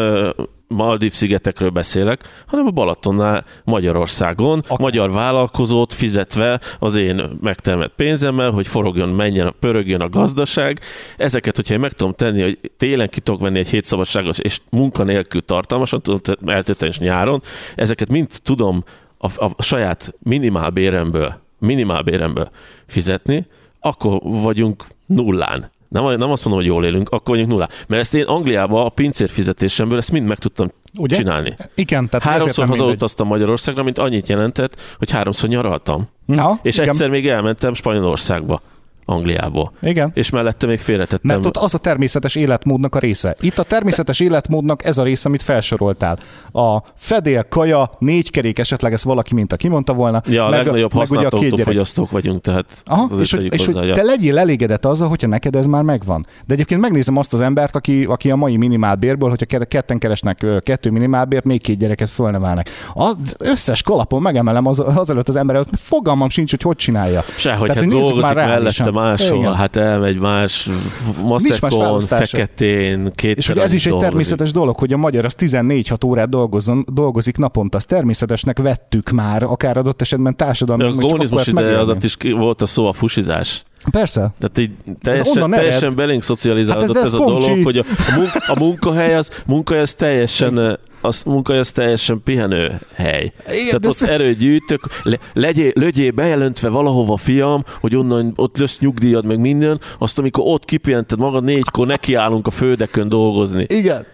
[0.69, 4.79] ö, Maldív szigetekről beszélek, hanem a Balatonnál Magyarországon, Akár.
[4.79, 10.79] magyar vállalkozót fizetve az én megtermett pénzemmel, hogy forogjon, menjen, pörögjön a gazdaság.
[11.17, 15.45] Ezeket, hogyha én meg tudom tenni, hogy télen ki tudok venni egy hétszabadságos és munkanélkül
[15.45, 17.41] tartalmasan tudom te- eltölteni nyáron,
[17.75, 18.83] ezeket mind tudom
[19.17, 22.49] a, a saját minimálbéremből, minimálbéremből
[22.87, 23.45] fizetni,
[23.79, 25.71] akkor vagyunk nullán.
[25.89, 27.69] Nem, nem azt mondom, hogy jól élünk, akkor vagyunk nullán.
[27.87, 31.15] Mert ezt én Angliában a pincér fizetésemből ezt mind meg tudtam Ugye?
[31.15, 31.55] csinálni.
[31.75, 36.07] Igen, tehát Háromszor hazautaztam Magyarországra, mint annyit jelentett, hogy háromszor nyaraltam.
[36.25, 36.89] Na, És igen.
[36.89, 38.61] egyszer még elmentem Spanyolországba,
[39.09, 39.71] Angliából.
[39.81, 40.11] Igen.
[40.13, 41.19] És mellette még félretettem.
[41.23, 43.35] Mert ott az a természetes életmódnak a része.
[43.39, 46.19] Itt a természetes életmódnak ez a része, amit felsoroltál.
[46.51, 50.21] A fedél, kaja, négy kerék, esetleg ezt valaki mint a kimondta volna.
[50.25, 53.87] Ja, a meg legnagyobb használt autófogyasztók vagyunk, tehát Aha, azért és, hogy, és hogy hozzá,
[53.87, 53.93] ja.
[53.93, 56.25] te legyél elégedett azzal, hogyha neked ez már megvan.
[56.45, 60.45] De egyébként megnézem azt az embert, aki, aki a mai minimálbérből, hogyha ke- ketten keresnek
[60.63, 62.69] kettő minimálbért, még két gyereket fölnevelnek.
[62.93, 67.21] Az összes kalapon megemelem az, azelőtt az ember előtt, fogalmam sincs, hogy hogy csinálja.
[67.35, 68.85] Sehogy, Tehát, hát hogy dolgozik már mellette reálisan.
[69.01, 69.53] Máshol, Igen.
[69.55, 72.25] hát elmegy más más maszekon, választása.
[72.37, 74.09] feketén, kétszer És ugye ez is egy dolgozik.
[74.09, 77.77] természetes dolog, hogy a magyar az 14-6 órát dolgozzon, dolgozik naponta.
[77.77, 80.83] Azt természetesnek vettük már, akár adott esetben társadalmi.
[80.83, 83.63] A kommunizmus ideje alatt is volt a szó a fusizás.
[83.91, 84.31] Persze.
[84.39, 87.83] Tehát így teljesen, teljesen belénk szocializálódott Hát ez- ez, ez a dolog, hogy a,
[88.13, 90.57] a, mun- a munkahely az, munkahely az teljesen
[91.01, 93.31] az munkahely az teljesen pihenő hely.
[93.45, 98.57] Tehát de ott ez- erőt gyűjtök, le, legyél, legyél bejelentve valahova, fiam, hogy onnan ott
[98.57, 103.65] lesz nyugdíjad, meg minden, azt amikor ott kipihented magad, négykor nekiállunk a földekön dolgozni.
[103.67, 104.05] Igen.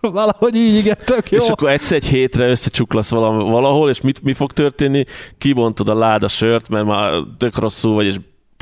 [0.00, 1.38] Valahogy így, igen, tök jó.
[1.38, 5.04] És akkor egyszer egy hétre összecsuklasz valahol, és mit, mi fog történni?
[5.38, 8.16] Kibontod a láda sört, mert már tök rosszul vagy, és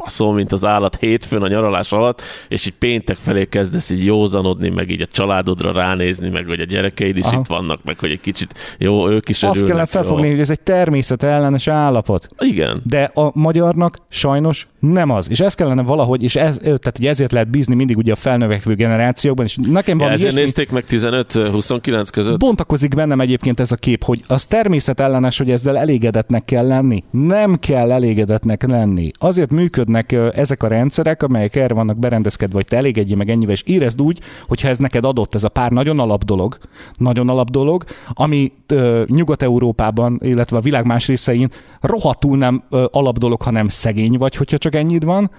[0.05, 4.69] baszol, mint az állat hétfőn a nyaralás alatt, és így péntek felé kezdesz így józanodni,
[4.69, 7.39] meg így a családodra ránézni, meg hogy a gyerekeid is Aha.
[7.39, 9.69] itt vannak, meg hogy egy kicsit jó, ők is Azt örülnek.
[9.69, 10.31] kellene felfogni, jó.
[10.31, 12.29] hogy ez egy természetellenes állapot.
[12.39, 12.81] Igen.
[12.85, 15.31] De a magyarnak sajnos nem az.
[15.31, 18.75] És ez kellene valahogy, és ez, tehát hogy ezért lehet bízni mindig ugye a felnövekvő
[18.75, 22.39] generációkban, és nekem Ja, van ezért ilyesmi, nézték meg 15-29 között?
[22.39, 27.05] bontakozik bennem egyébként ez a kép, hogy az természetellenes, hogy ezzel elégedetnek kell lenni.
[27.11, 29.11] Nem kell elégedetnek lenni.
[29.19, 33.63] Azért működnek ezek a rendszerek, amelyek erre vannak berendezkedve, hogy te elégedjél meg ennyivel, és
[33.67, 34.19] érezd úgy,
[34.49, 36.59] hogyha ez neked adott, ez a pár nagyon alap dolog,
[36.97, 43.19] nagyon alap dolog, ami ö, Nyugat-Európában, illetve a világ más részein rohadtul nem ö, alap
[43.19, 45.31] dolog, hanem szegény vagy, hogyha csak ennyit van,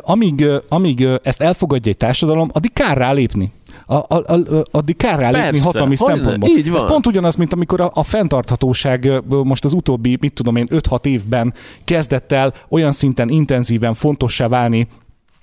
[0.00, 3.52] amíg, amíg ezt elfogadja egy társadalom, addig kár rálépni.
[3.86, 6.50] A, a, a, addig kár rálépni hatalmi hogyne, szempontból.
[6.50, 6.82] így van.
[6.82, 11.04] Ez pont ugyanaz, mint amikor a, a fenntarthatóság most az utóbbi, mit tudom én, 5-6
[11.04, 14.88] évben kezdett el olyan szinten intenzíven fontossá válni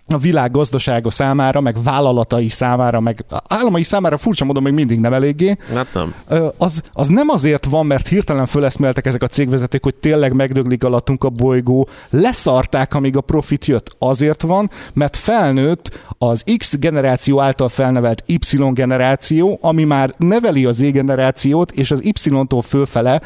[0.07, 5.13] a világ gazdasága számára, meg vállalatai számára, meg államai számára furcsa módon még mindig nem
[5.13, 6.13] eléggé, Hát nem.
[6.57, 11.23] Az, az nem azért van, mert hirtelen föleszmeltek ezek a cégvezetők, hogy tényleg megdöglik alattunk
[11.23, 13.95] a bolygó, leszarták, amíg a profit jött.
[13.99, 20.75] Azért van, mert felnőtt az X generáció által felnevelt Y generáció, ami már neveli az
[20.75, 23.21] Z generációt, és az Y-tól fölfele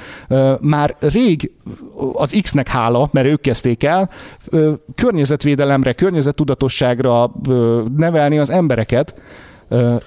[0.59, 1.51] már rég
[2.13, 4.09] az X-nek hála, mert ők kezdték el,
[4.95, 6.66] környezetvédelemre, környezettudatosságra
[7.47, 9.13] ö, nevelni az embereket,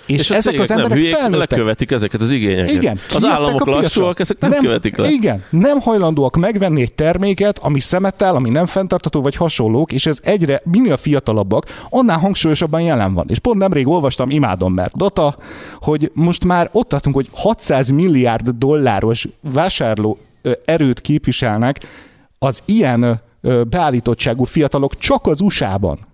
[0.07, 1.51] és, És, ezek az emberek nem hülyék, felnőttek.
[1.51, 2.71] lekövetik ezeket az igényeket.
[2.71, 2.99] Igen.
[3.15, 5.09] Az államok lassúak, ezek nem, követik le.
[5.09, 10.19] Igen, nem hajlandóak megvenni egy terméket, ami szemetel, ami nem fenntartató, vagy hasonlók, és ez
[10.23, 13.27] egyre, minél fiatalabbak, annál hangsúlyosabban jelen van.
[13.29, 15.37] És pont nemrég olvastam, imádom, mert data,
[15.81, 20.19] hogy most már ott tartunk, hogy 600 milliárd dolláros vásárló
[20.65, 21.81] erőt képviselnek
[22.39, 23.21] az ilyen
[23.69, 26.09] beállítottságú fiatalok csak az USA-ban.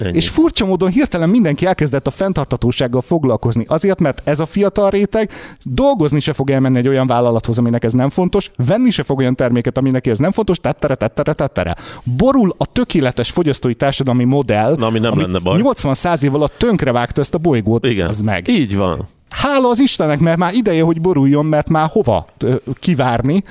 [0.00, 0.16] Ennyi.
[0.16, 3.64] És furcsa módon hirtelen mindenki elkezdett a fenntartatósággal foglalkozni.
[3.68, 5.30] Azért, mert ez a fiatal réteg
[5.62, 9.34] dolgozni se fog elmenni egy olyan vállalathoz, aminek ez nem fontos, venni se fog olyan
[9.34, 11.76] terméket, aminek ez nem fontos, tettere, tettere, tettere.
[12.16, 15.60] Borul a tökéletes fogyasztói társadalmi modell, Na, ami nem lenne baj.
[15.62, 18.08] 80-100 év alatt tönkrevágta ezt a bolygót, Igen.
[18.08, 18.48] az meg.
[18.48, 19.08] Így van.
[19.28, 22.26] Hála az Istennek, mert már ideje, hogy boruljon, mert már hova
[22.74, 23.44] kivárni.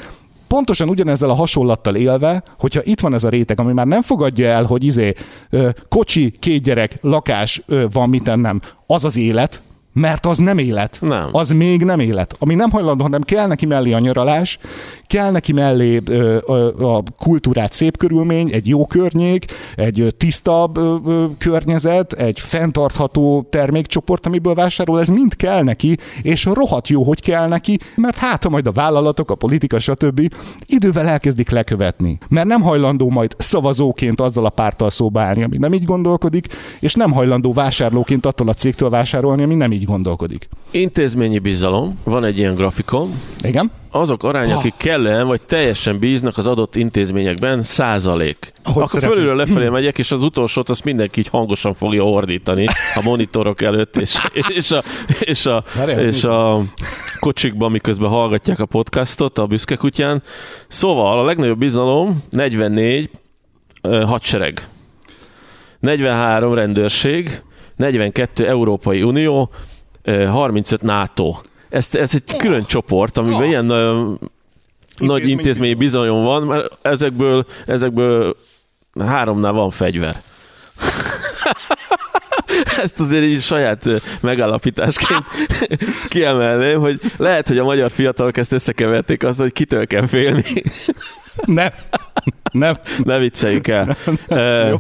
[0.50, 4.48] Pontosan ugyanezzel a hasonlattal élve, hogyha itt van ez a réteg, ami már nem fogadja
[4.48, 5.14] el, hogy izé
[5.90, 9.62] kocsi, két gyerek, lakás van, mit nem, az az élet,
[10.00, 10.98] mert az nem élet.
[11.02, 11.30] Nem.
[11.32, 12.36] Az még nem élet.
[12.40, 14.60] Ami nem hajlandó, hanem kell neki mellé a nyaralás,
[15.08, 20.96] kell neki mellé ö, ö, a kultúrát szép körülmény, egy jó környék, egy tisztabb ö,
[21.06, 27.22] ö, környezet, egy fenntartható termékcsoport, amiből vásárol, ez mind kell neki, és rohadt jó, hogy
[27.22, 30.34] kell neki, mert hát ha majd a vállalatok, a politika, stb.
[30.66, 32.18] idővel elkezdik lekövetni.
[32.28, 36.48] Mert nem hajlandó majd szavazóként azzal a párttal szóba állni, ami nem így gondolkodik,
[36.80, 40.48] és nem hajlandó vásárlóként attól a cégtől vásárolni, ami nem így gondolkodik.
[40.72, 43.72] Intézményi bizalom, van egy ilyen grafikon, Igen?
[43.92, 48.38] azok arány, akik kellően vagy teljesen bíznak az adott intézményekben, százalék.
[48.64, 49.12] Hogy Akkor szeretnék.
[49.12, 53.96] fölülről lefelé megyek, és az utolsót azt mindenki így hangosan fogja ordítani a monitorok előtt,
[53.96, 54.84] és, és, a,
[55.20, 55.64] és, a,
[55.98, 56.62] és a
[57.20, 60.24] kocsikban, miközben hallgatják a podcastot a büszke kutyán.
[60.68, 63.10] Szóval a legnagyobb bizalom 44
[63.82, 64.68] ö, hadsereg,
[65.80, 67.42] 43 rendőrség,
[67.76, 69.50] 42 Európai Unió,
[70.28, 71.36] 35 NATO.
[71.70, 74.12] Ez, ez egy külön csoport, amiben ilyen ö,
[74.98, 78.36] nagy Intézményi intézményi bizalom van, mert ezekből, ezekből
[79.00, 80.22] háromnál van fegyver.
[82.84, 85.26] Ezt azért így saját ö, megállapításként
[86.10, 90.44] kiemelném, hogy lehet, hogy a magyar fiatalok ezt összekeverték azzal, hogy kitől kell félni.
[91.46, 91.72] Nem.
[92.52, 92.78] Nem.
[93.04, 93.96] Ne vicceljük el.
[94.28, 94.74] Ö,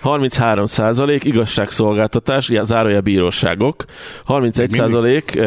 [0.00, 3.84] 33 százalék igazságszolgáltatás, ja, zárója bíróságok,
[4.24, 5.40] 31 százalék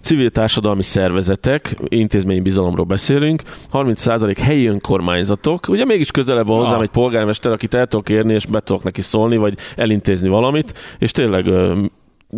[0.00, 6.74] civil társadalmi szervezetek, intézményi bizalomról beszélünk, 30 százalék helyi önkormányzatok, ugye mégis közelebb van hozzám
[6.76, 6.82] Ah.
[6.82, 11.10] egy polgármester, akit el tudok érni, és be tudok neki szólni, vagy elintézni valamit, és
[11.10, 11.46] tényleg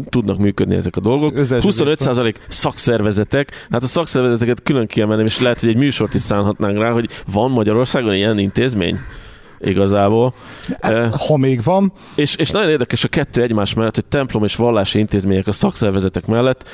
[0.08, 1.36] tudnak működni ezek a dolgok.
[1.36, 1.98] Összeesküvés.
[1.98, 6.90] 25% szakszervezetek, hát a szakszervezeteket külön kiemelném, és lehet, hogy egy műsort is szánhatnánk rá,
[6.90, 8.98] hogy van Magyarországon ilyen intézmény
[9.60, 10.34] igazából.
[10.78, 14.56] Eh, Ha még van, és, és nagyon érdekes a kettő egymás mellett, hogy templom és
[14.56, 16.68] vallási intézmények a szakszervezetek mellett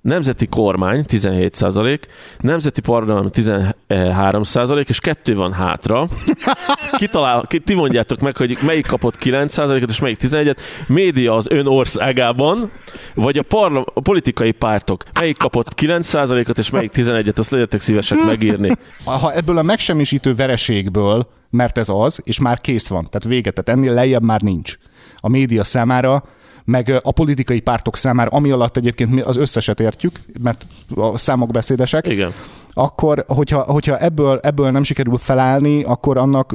[0.00, 1.98] Nemzeti kormány 17%
[2.40, 6.08] nemzeti parlament 13% és kettő van hátra.
[6.98, 10.56] Kitalál, ki, ti mondjátok meg, hogy melyik kapott 9 et és melyik 11-et.
[10.86, 12.70] Média az ön országában,
[13.14, 15.02] vagy a, parla, a politikai pártok.
[15.14, 18.76] Melyik kapott 9 et és melyik 11-et, azt legyetek szívesek megírni.
[19.04, 23.80] ha ebből a megsemmisítő vereségből, mert ez az, és már kész van, tehát vége, tehát
[23.80, 24.76] ennél lejjebb már nincs.
[25.16, 26.24] A média számára,
[26.68, 31.50] meg a politikai pártok számára, ami alatt egyébként mi az összeset értjük, mert a számok
[31.50, 32.32] beszédesek, Igen.
[32.72, 36.54] akkor hogyha, hogyha ebből, ebből nem sikerül felállni, akkor annak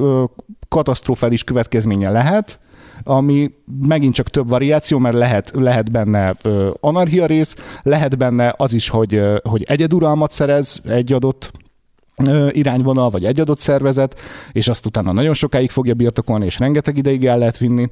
[0.67, 2.59] katasztrofális következménye lehet,
[3.03, 8.73] ami megint csak több variáció, mert lehet, lehet benne ö, anarchia rész, lehet benne az
[8.73, 11.51] is, hogy, ö, hogy egyeduralmat szerez egy adott
[12.25, 14.19] ö, irányvonal, vagy egy adott szervezet,
[14.51, 17.89] és azt utána nagyon sokáig fogja birtokolni, és rengeteg ideig el lehet vinni.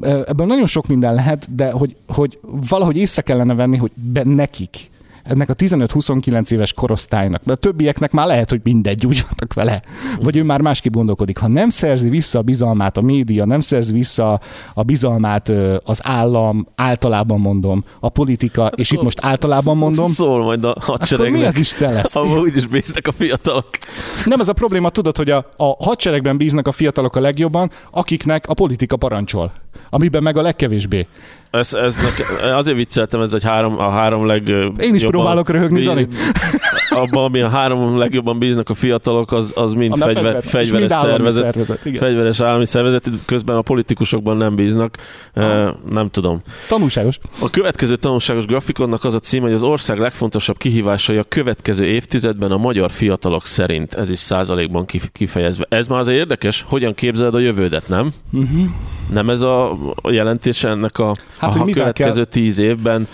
[0.00, 4.90] Ebből nagyon sok minden lehet, de hogy, hogy valahogy észre kellene venni, hogy be nekik,
[5.28, 9.82] ennek a 15-29 éves korosztálynak, de a többieknek már lehet, hogy mindegy, úgy vannak vele,
[10.22, 11.38] vagy ő már másképp gondolkodik.
[11.38, 14.40] Ha nem szerzi vissza a bizalmát a média, nem szerzi vissza
[14.74, 15.52] a bizalmát
[15.84, 20.86] az állam, általában mondom, a politika, és itt most általában mondom, Szól majd a akkor
[20.86, 21.48] mi hadseregnek.
[21.48, 22.16] az Isten lesz?
[22.16, 23.68] Ahol úgyis bíznek a fiatalok.
[24.24, 28.48] Nem ez a probléma, tudod, hogy a, a hadseregben bíznak a fiatalok a legjobban, akiknek
[28.48, 29.52] a politika parancsol.
[29.90, 31.06] Amiben meg a legkevésbé.
[31.50, 34.48] Ez, ez neke, azért vicceltem, ez egy három, a három leg...
[34.80, 36.08] Én is próbálok röhögni, Dani.
[36.90, 40.90] Abban, ami a három legjobban bíznak a fiatalok, az, az mind Annál fegyver, fegyver- fegyveres
[40.90, 41.44] szervezet.
[41.44, 41.98] szervezet, igen.
[41.98, 44.94] Fegyveres állami szervezet, közben a politikusokban nem bíznak.
[45.32, 46.42] Eh, Nem tudom.
[46.68, 47.18] Tanulságos.
[47.40, 52.50] A következő tanulságos grafikonnak az a cím, hogy az ország legfontosabb kihívásai a következő évtizedben
[52.50, 53.94] a magyar fiatalok szerint.
[53.94, 55.66] Ez is százalékban kif- kifejezve.
[55.68, 58.12] Ez már azért érdekes, hogyan képzeled a jövődet, nem?
[58.32, 58.66] Uh-huh.
[59.12, 59.70] Nem ez a
[60.02, 63.06] a jelentés ennek a, Hát, a következő tíz évben e,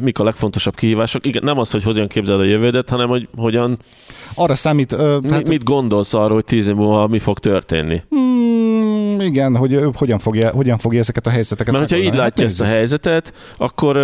[0.00, 1.26] mik a legfontosabb kihívások?
[1.26, 3.78] Igen, nem az, hogy hogyan képzeled a jövődet, hanem hogy hogyan,
[4.34, 8.02] Arra számít, ö, mi, hát, mit gondolsz arról, hogy tíz év múlva mi fog történni.
[8.16, 12.28] mm, igen, hogy hogyan fogja, hogyan fogja ezeket a helyzeteket Mert hogyha így megoldani.
[12.28, 13.96] látja Hát ezt a helyzetet, akkor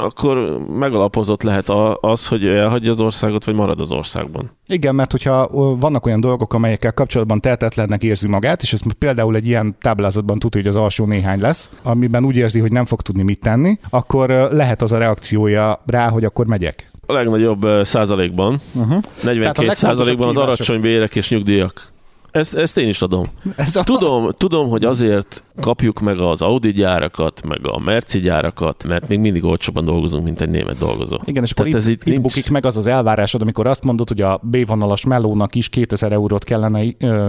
[0.00, 1.68] akkor megalapozott lehet
[2.00, 4.50] az, hogy elhagyja az országot, vagy marad az országban.
[4.66, 9.46] Igen, mert hogyha vannak olyan dolgok, amelyekkel kapcsolatban tehetetlennek érzi magát, és ez például egy
[9.46, 13.22] ilyen táblázatban tudja, hogy az alsó néhány lesz, amiben úgy érzi, hogy nem fog tudni
[13.22, 16.90] mit tenni, akkor lehet az a reakciója rá, hogy akkor megyek.
[17.06, 19.00] A legnagyobb százalékban, uh-huh.
[19.22, 21.96] 42 százalékban az alacsony bérek és nyugdíjak
[22.30, 23.26] ezt, ezt én is adom.
[23.56, 23.84] Ez a...
[23.84, 29.18] tudom, tudom, hogy azért kapjuk meg az Audi gyárakat, meg a Merci gyárakat, mert még
[29.18, 31.16] mindig olcsóban dolgozunk, mint egy német dolgozó.
[31.24, 32.22] Igen, és akkor itt, ez itt, itt nincs...
[32.22, 36.44] bukik meg az az elvárásod, amikor azt mondod, hogy a B-vonalas melónak is 2000 eurót
[36.44, 36.82] kellene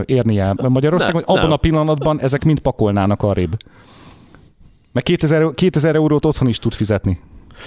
[0.06, 1.52] érnie Magyarországon, hogy abban nem.
[1.52, 3.58] a pillanatban ezek mind pakolnának arrébb.
[4.92, 7.20] Mert 2000, 2000 eurót otthon is tud fizetni.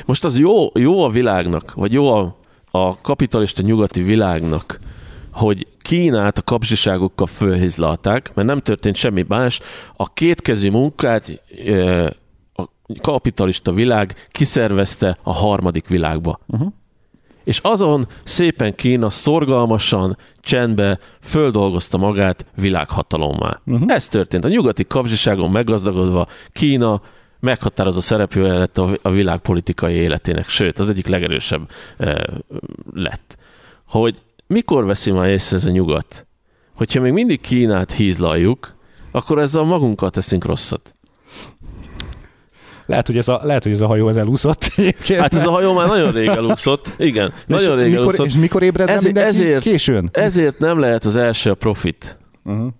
[0.07, 2.37] Most az jó, jó a világnak, vagy jó a,
[2.71, 4.81] a kapitalista nyugati világnak,
[5.33, 9.61] hogy Kínát a kapzsiságokkal fölhizlalták, mert nem történt semmi más.
[9.97, 11.43] A kétkezű munkát
[12.53, 12.65] a
[13.01, 16.41] kapitalista világ kiszervezte a harmadik világba.
[16.47, 16.73] Uh-huh.
[17.45, 23.61] És azon szépen Kína szorgalmasan, csendbe földolgozta magát világhatalommá.
[23.67, 23.93] Uh-huh.
[23.93, 24.45] Ez történt.
[24.45, 27.03] A nyugati kapzsiságon meggazdagodva Kína
[27.41, 31.71] meghatározó szereplője lett a világ politikai életének, sőt, az egyik legerősebb
[32.95, 33.37] lett.
[33.89, 34.19] Hogy
[34.53, 36.27] mikor veszi már észre ez a nyugat?
[36.75, 38.75] Hogyha még mindig Kínát hízlaljuk,
[39.11, 40.95] akkor ezzel magunkat teszünk rosszat.
[42.87, 44.65] Lehet, hogy ez a, lehet, hogy ez a hajó ez elúszott.
[45.09, 46.93] Hát ez a hajó már nagyon rég elúszott.
[46.99, 48.27] Igen, és nagyon rég mikor, elúszott.
[48.27, 50.09] És mikor ébred ezért, ezért, későn?
[50.13, 52.19] Ezért nem lehet az első a profit.
[52.45, 52.73] Uh-huh.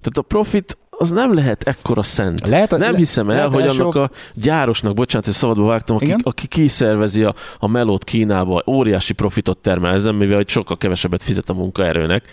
[0.00, 2.48] Tehát a profit az nem lehet ekkora szent.
[2.48, 7.24] Lehet, nem hiszem el, hogy annak a gyárosnak, bocsánat, hogy szabadba vágtam, aki, aki kiszervezi
[7.24, 12.24] a, a melót Kínába, óriási profitot termel ezen, mivel hogy sokkal kevesebbet fizet a munkaerőnek,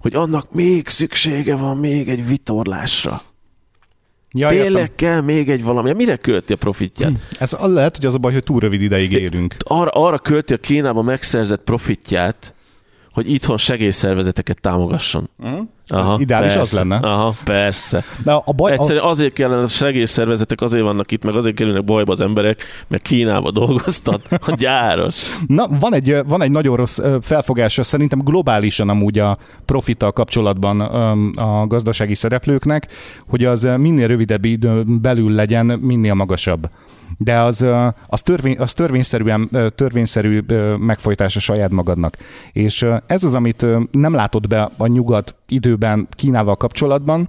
[0.00, 3.22] hogy annak még szüksége van még egy vitorlásra.
[4.32, 4.94] Ja, Tényleg értem.
[4.96, 5.92] kell még egy valami.
[5.92, 7.10] Mire költi a profitját?
[7.10, 7.16] Hm.
[7.38, 9.56] Ez lehet, hogy az a baj, hogy túl rövid ideig élünk.
[9.58, 12.54] Arra, arra költi a Kínába megszerzett profitját,
[13.12, 15.28] hogy itthon segélyszervezeteket támogasson.
[15.38, 15.60] Uh-huh.
[15.86, 16.60] Aha, Ideális persze.
[16.60, 16.96] az lenne.
[16.96, 18.04] Aha, persze.
[18.24, 22.12] De a baj, Egyszerűen azért kellene a segélyszervezetek, azért vannak itt, meg azért kerülnek bajba
[22.12, 25.22] az emberek, mert Kínába dolgoztat a gyáros.
[25.46, 30.80] Na, van egy, van egy nagyon rossz felfogása, szerintem globálisan amúgy a profittal kapcsolatban
[31.36, 32.88] a gazdasági szereplőknek,
[33.28, 36.70] hogy az minél rövidebb időn belül legyen, minél magasabb
[37.18, 37.66] de az,
[38.06, 40.40] az, törvény, az törvényszerűen, törvényszerű
[40.78, 42.16] megfojtása saját magadnak.
[42.52, 47.28] És ez az, amit nem látod be a nyugat időben Kínával kapcsolatban,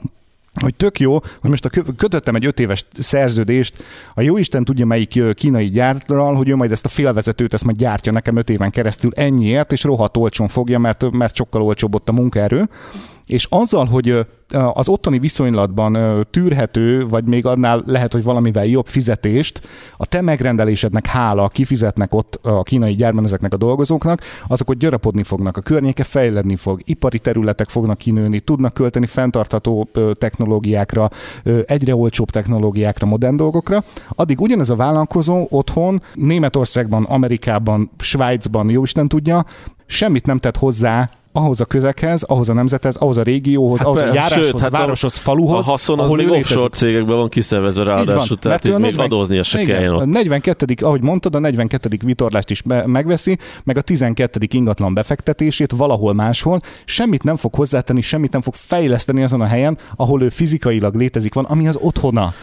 [0.59, 4.85] hogy tök jó, hogy most a kötöttem egy öt éves szerződést, a jó Isten tudja
[4.85, 8.69] melyik kínai gyárral, hogy ő majd ezt a félvezetőt, ezt majd gyártja nekem öt éven
[8.69, 12.69] keresztül ennyiért, és rohadt olcsón fogja, mert, mert sokkal olcsóbb ott a munkaerő.
[13.25, 14.25] És azzal, hogy
[14.73, 19.61] az ottani viszonylatban tűrhető, vagy még annál lehet, hogy valamivel jobb fizetést
[19.97, 25.23] a te megrendelésednek hála kifizetnek ott a kínai gyárban ezeknek a dolgozóknak, azok ott gyarapodni
[25.23, 31.09] fognak, a környéke fejledni fog, ipari területek fognak kinőni, tudnak költeni fenntartható technológiákra,
[31.65, 33.83] egyre olcsóbb technológiákra, modern dolgokra.
[34.09, 39.45] Addig ugyanez a vállalkozó otthon, Németországban, Amerikában, Svájcban, jó Isten tudja,
[39.85, 44.01] semmit nem tett hozzá ahhoz a közekhez, ahhoz a nemzethez, ahhoz a régióhoz, hát ahhoz
[44.01, 45.67] a járáshoz, sőt, hát városhoz, faluhoz.
[45.67, 49.61] A haszon az még offshore cégekben van kiszervezve ráadásul, tehát így 40, még adóznia se
[49.61, 50.01] igen, kelljen ott.
[50.01, 55.71] A 42 ahogy mondtad, a 42 vitorlást is be, megveszi, meg a 12 ingatlan befektetését
[55.71, 60.29] valahol máshol, semmit nem fog hozzátenni, semmit nem fog fejleszteni azon a helyen, ahol ő
[60.29, 62.33] fizikailag létezik van, ami az otthona.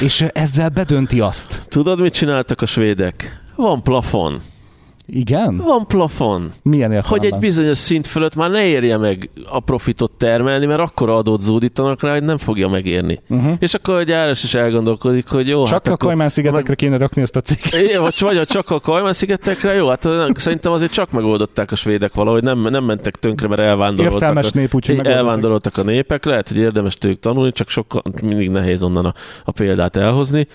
[0.00, 1.62] És ezzel bedönti azt.
[1.68, 3.42] Tudod, mit csináltak a svédek?
[3.56, 4.40] Van plafon.
[5.10, 5.56] Igen?
[5.56, 6.52] Van plafon.
[6.62, 7.10] Milyen értelemben?
[7.10, 11.40] Hogy egy bizonyos szint fölött már ne érje meg a profitot termelni, mert akkor adót
[11.40, 13.20] zúdítanak rá, hogy nem fogja megérni.
[13.28, 13.52] Uh-huh.
[13.58, 15.64] És akkor a gyáros is elgondolkodik, hogy jó.
[15.64, 16.76] Csak hát a Kajmán-szigetekre meg...
[16.76, 17.96] kéne rakni ezt a cikket.
[17.96, 22.60] vagy, vagy csak a Kajmán-szigetekre, jó, hát szerintem azért csak megoldották a svédek valahogy, nem,
[22.60, 24.20] nem mentek tönkre, mert elvándoroltak.
[24.20, 28.50] Értelmes a, nép, úgyhogy elvándoroltak a népek, lehet, hogy érdemes tőlük tanulni, csak sokkal mindig
[28.50, 30.46] nehéz onnan a, a példát elhozni.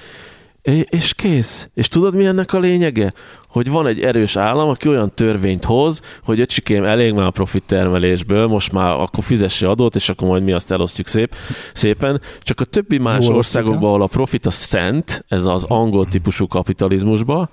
[0.89, 1.69] És kész.
[1.73, 3.13] És tudod, mi ennek a lényege?
[3.47, 7.63] Hogy van egy erős állam, aki olyan törvényt hoz, hogy öcsikém, elég már a profit
[7.63, 11.35] termelésből, most már akkor fizesse adót, és akkor majd mi azt elosztjuk szép,
[11.73, 12.21] szépen.
[12.39, 16.47] Csak a többi más Hol országokban, ahol a profit a szent, ez az angol típusú
[16.47, 17.49] kapitalizmusban,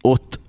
[0.00, 0.40] ott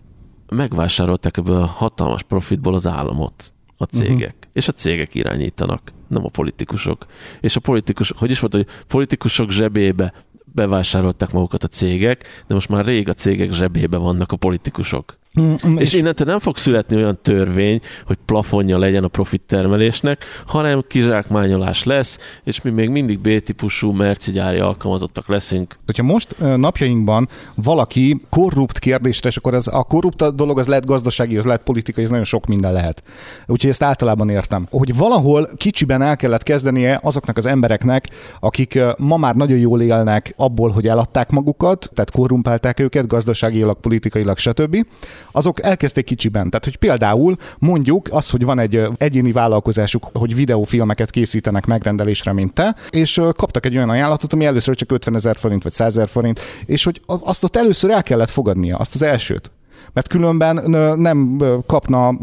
[0.50, 4.36] megvásárolták ebből a hatalmas profitból az államot a cégek.
[4.36, 4.52] Uh-huh.
[4.54, 7.06] És a cégek irányítanak, nem a politikusok.
[7.42, 10.14] És a politikusok, hogy is volt, hogy politikusok zsebébe
[10.54, 15.18] bevásárolták magukat a cégek, de most már rég a cégek zsebébe vannak a politikusok.
[15.42, 20.26] Mm, és, és innentől nem fog születni olyan törvény, hogy plafonja legyen a profit termelésnek,
[20.48, 25.76] hanem kizsákmányolás lesz, és mi még mindig B-típusú merci gyári alkalmazottak leszünk.
[25.86, 31.38] Hogyha most napjainkban valaki korrupt kérdésre, és akkor az, a korrupt dolog az lehet gazdasági,
[31.38, 33.04] az lehet politikai, ez nagyon sok minden lehet.
[33.48, 34.68] Úgyhogy ezt általában értem.
[34.72, 38.10] Hogy valahol kicsiben el kellett kezdenie azoknak az embereknek,
[38.40, 44.38] akik ma már nagyon jól élnek abból, hogy eladták magukat, tehát korrumpálták őket gazdaságilag, politikailag,
[44.38, 44.86] stb
[45.32, 46.50] azok elkezdték kicsiben.
[46.50, 52.54] Tehát, hogy például mondjuk az, hogy van egy egyéni vállalkozásuk, hogy videófilmeket készítenek megrendelésre, mint
[52.54, 56.10] te, és kaptak egy olyan ajánlatot, ami először csak 50 ezer forint vagy 100 ezer
[56.10, 59.52] forint, és hogy azt ott először el kellett fogadnia, azt az elsőt
[59.94, 60.70] mert különben
[61.00, 62.18] nem kapna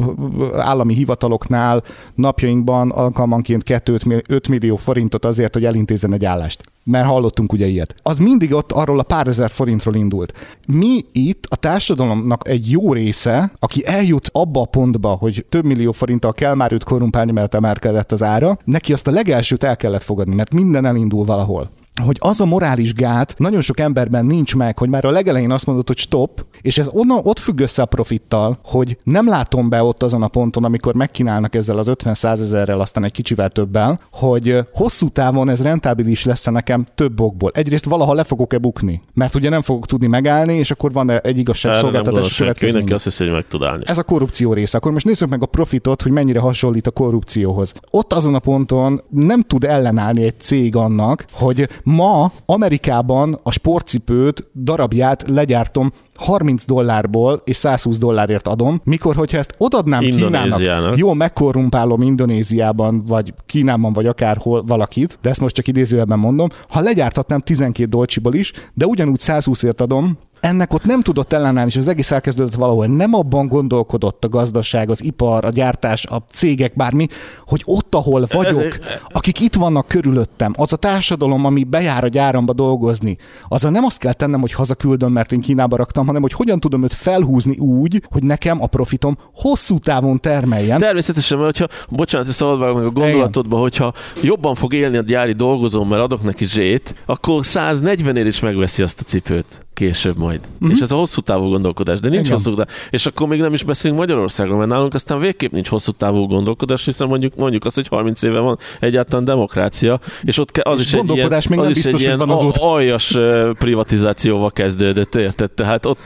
[0.52, 1.82] állami hivataloknál
[2.14, 6.62] napjainkban alkalmanként 2-5 millió forintot azért, hogy elintézzen egy állást.
[6.90, 7.94] Mert hallottunk ugye ilyet.
[8.02, 10.32] Az mindig ott arról a pár ezer forintról indult.
[10.66, 15.92] Mi itt a társadalomnak egy jó része, aki eljut abba a pontba, hogy több millió
[15.92, 20.02] forinttal kell már őt korrumpálni, mert emelkedett az ára, neki azt a legelsőt el kellett
[20.02, 21.70] fogadni, mert minden elindul valahol
[22.00, 25.66] hogy az a morális gát nagyon sok emberben nincs meg, hogy már a legelején azt
[25.66, 29.82] mondod, hogy stop, és ez onnan, ott függ össze a profittal, hogy nem látom be
[29.82, 34.58] ott azon a ponton, amikor megkínálnak ezzel az 50 ezerrel, aztán egy kicsivel többel, hogy
[34.72, 37.50] hosszú távon ez rentábilis lesz nekem több okból.
[37.54, 41.38] Egyrészt valaha le fogok-e bukni, mert ugye nem fogok tudni megállni, és akkor van egy
[41.38, 42.72] igazságszolgáltatás következmény.
[42.72, 43.82] Mindenki azt hiszi, hogy meg tud állni.
[43.86, 44.76] Ez a korrupció része.
[44.76, 47.74] Akkor most nézzük meg a profitot, hogy mennyire hasonlít a korrupcióhoz.
[47.90, 54.50] Ott azon a ponton nem tud ellenállni egy cég annak, hogy ma Amerikában a sportcipőt
[54.54, 62.02] darabját legyártom 30 dollárból és 120 dollárért adom, mikor, hogyha ezt odadnám Kínának, jó, megkorrumpálom
[62.02, 67.88] Indonéziában, vagy Kínában, vagy akárhol valakit, de ezt most csak idézőjelben mondom, ha legyárthatnám 12
[67.88, 72.54] dolcsiból is, de ugyanúgy 120ért adom, ennek ott nem tudott ellenállni, és az egész elkezdődött
[72.54, 72.86] valahol.
[72.86, 77.06] Nem abban gondolkodott a gazdaság, az ipar, a gyártás, a cégek, bármi,
[77.46, 79.02] hogy ott, ahol vagyok, Ezért...
[79.08, 83.16] akik itt vannak körülöttem, az a társadalom, ami bejár a gyáramba dolgozni,
[83.48, 86.82] azzal nem azt kell tennem, hogy hazaküldöm, mert én Kínába raktam, hanem hogy hogyan tudom
[86.82, 90.78] őt felhúzni úgy, hogy nekem a profitom hosszú távon termeljen.
[90.78, 95.32] Természetesen, mert hogyha, bocsánat, hogy szabad meg a gondolatodba, hogyha jobban fog élni a gyári
[95.32, 100.40] dolgozó, mert adok neki zsét, akkor 140 ér is megveszi azt a cipőt később majd.
[100.40, 100.74] Mm-hmm.
[100.74, 102.36] És ez a hosszú távú gondolkodás, de nincs Igen.
[102.36, 102.68] hosszú távú.
[102.90, 106.84] És akkor még nem is beszélünk Magyarországról, mert nálunk aztán végképp nincs hosszú távú gondolkodás,
[106.84, 110.92] hiszen mondjuk, mondjuk azt, hogy 30 éve van egyáltalán demokrácia, és ott az és is
[110.92, 113.18] egy ilyen, még az is egy ilyen aljas
[113.58, 115.50] privatizációval kezdődött, érted?
[115.50, 115.98] Tehát ott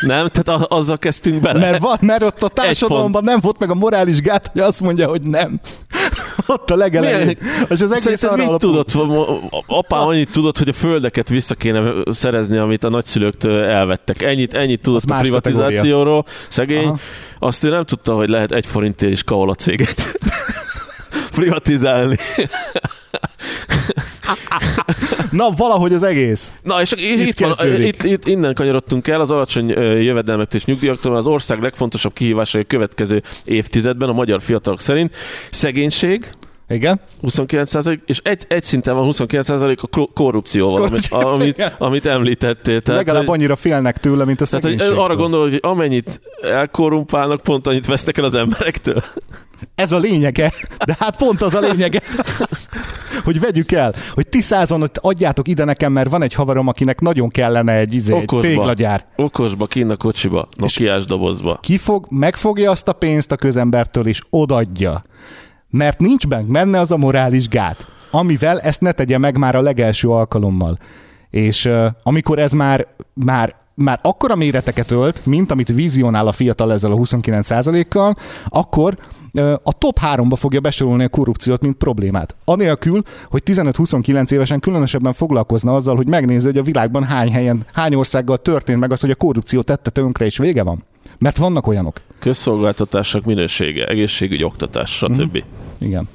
[0.00, 1.58] nem, tehát azzal kezdtünk bele.
[1.58, 5.08] Mert, van, mert ott a társadalomban nem volt meg a morális gát, hogy azt mondja,
[5.08, 5.60] hogy nem.
[6.50, 7.38] Ott a legelején.
[7.68, 8.92] És az egész arra mit tudott,
[9.66, 14.22] apám annyit tudott, hogy a földeket vissza kéne szerezni, amit a nagyszülőktől elvettek.
[14.22, 16.46] Ennyit, ennyit tudott a privatizációról, kategória.
[16.48, 16.86] szegény.
[16.86, 16.98] Aha.
[17.38, 20.18] Azt ő nem tudta, hogy lehet egy forintért is kaola céget
[21.36, 22.16] privatizálni.
[25.30, 26.52] Na, valahogy az egész.
[26.62, 29.68] Na, és itt, itt, van, itt, itt, innen kanyarodtunk el az alacsony
[30.02, 35.14] jövedelmektől és nyugdíjaktól, az ország legfontosabb kihívása a következő évtizedben a magyar fiatalok szerint
[35.50, 36.30] szegénység,
[36.70, 37.00] igen.
[37.20, 37.74] 29
[38.06, 39.74] és egy, egy szinten van 29 a
[40.14, 42.80] korrupcióval, amit, amit, amit említettél.
[42.80, 47.40] Tehát, Legalább hogy, annyira félnek tőle, mint a Tehát, hogy arra gondolod, hogy amennyit elkorrumpálnak,
[47.40, 49.02] pont annyit vesznek el az emberektől.
[49.74, 50.52] Ez a lényege,
[50.86, 52.00] de hát pont az a lényege,
[53.24, 57.28] hogy vegyük el, hogy ti százon adjátok ide nekem, mert van egy havarom, akinek nagyon
[57.28, 59.06] kellene egy, izé, okosba, egy téglagyár.
[59.16, 61.58] Okosba, kinn a kocsiba, nokiás dobozba.
[61.62, 65.04] Ki fog, megfogja azt a pénzt a közembertől, és odadja
[65.70, 70.08] mert nincs benne az a morális gát, amivel ezt ne tegye meg már a legelső
[70.08, 70.78] alkalommal.
[71.30, 76.72] És uh, amikor ez már, már már akkora méreteket ölt, mint amit vizionál a fiatal
[76.72, 78.16] ezzel a 29%-kal,
[78.48, 78.98] akkor
[79.62, 82.36] a top 3-ba fogja besorolni a korrupciót, mint problémát.
[82.44, 87.94] Anélkül, hogy 15-29 évesen különösebben foglalkozna azzal, hogy megnézze, hogy a világban hány helyen, hány
[87.94, 90.82] országgal történt meg az, hogy a korrupció tette tönkre, és vége van.
[91.18, 92.00] Mert vannak olyanok.
[92.20, 95.20] Közszolgáltatások minősége, egészségügy, oktatás, stb.
[95.20, 95.38] Mm-hmm.
[95.78, 96.08] Igen.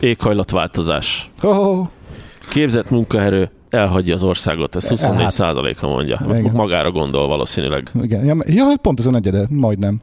[0.00, 1.30] Éghajlatváltozás.
[1.42, 1.86] Oh.
[2.48, 6.16] Képzett munkaerő elhagyja az országot, ezt 24 hát, százaléka mondja.
[6.16, 7.90] Azt magára gondol valószínűleg.
[8.02, 8.24] Igen.
[8.24, 10.00] Ja, ja, hát pont ez a negyede, majdnem.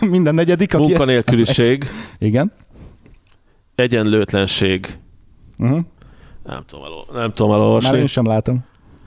[0.00, 0.74] Minden negyedik.
[0.74, 1.84] Aki Munkanélküliség.
[2.18, 2.52] Igen.
[3.74, 4.86] Egyenlőtlenség.
[5.58, 5.80] Uh-huh.
[6.44, 7.90] Nem tudom, elol- nem tudom elolvasni.
[7.90, 8.64] Már én sem látom.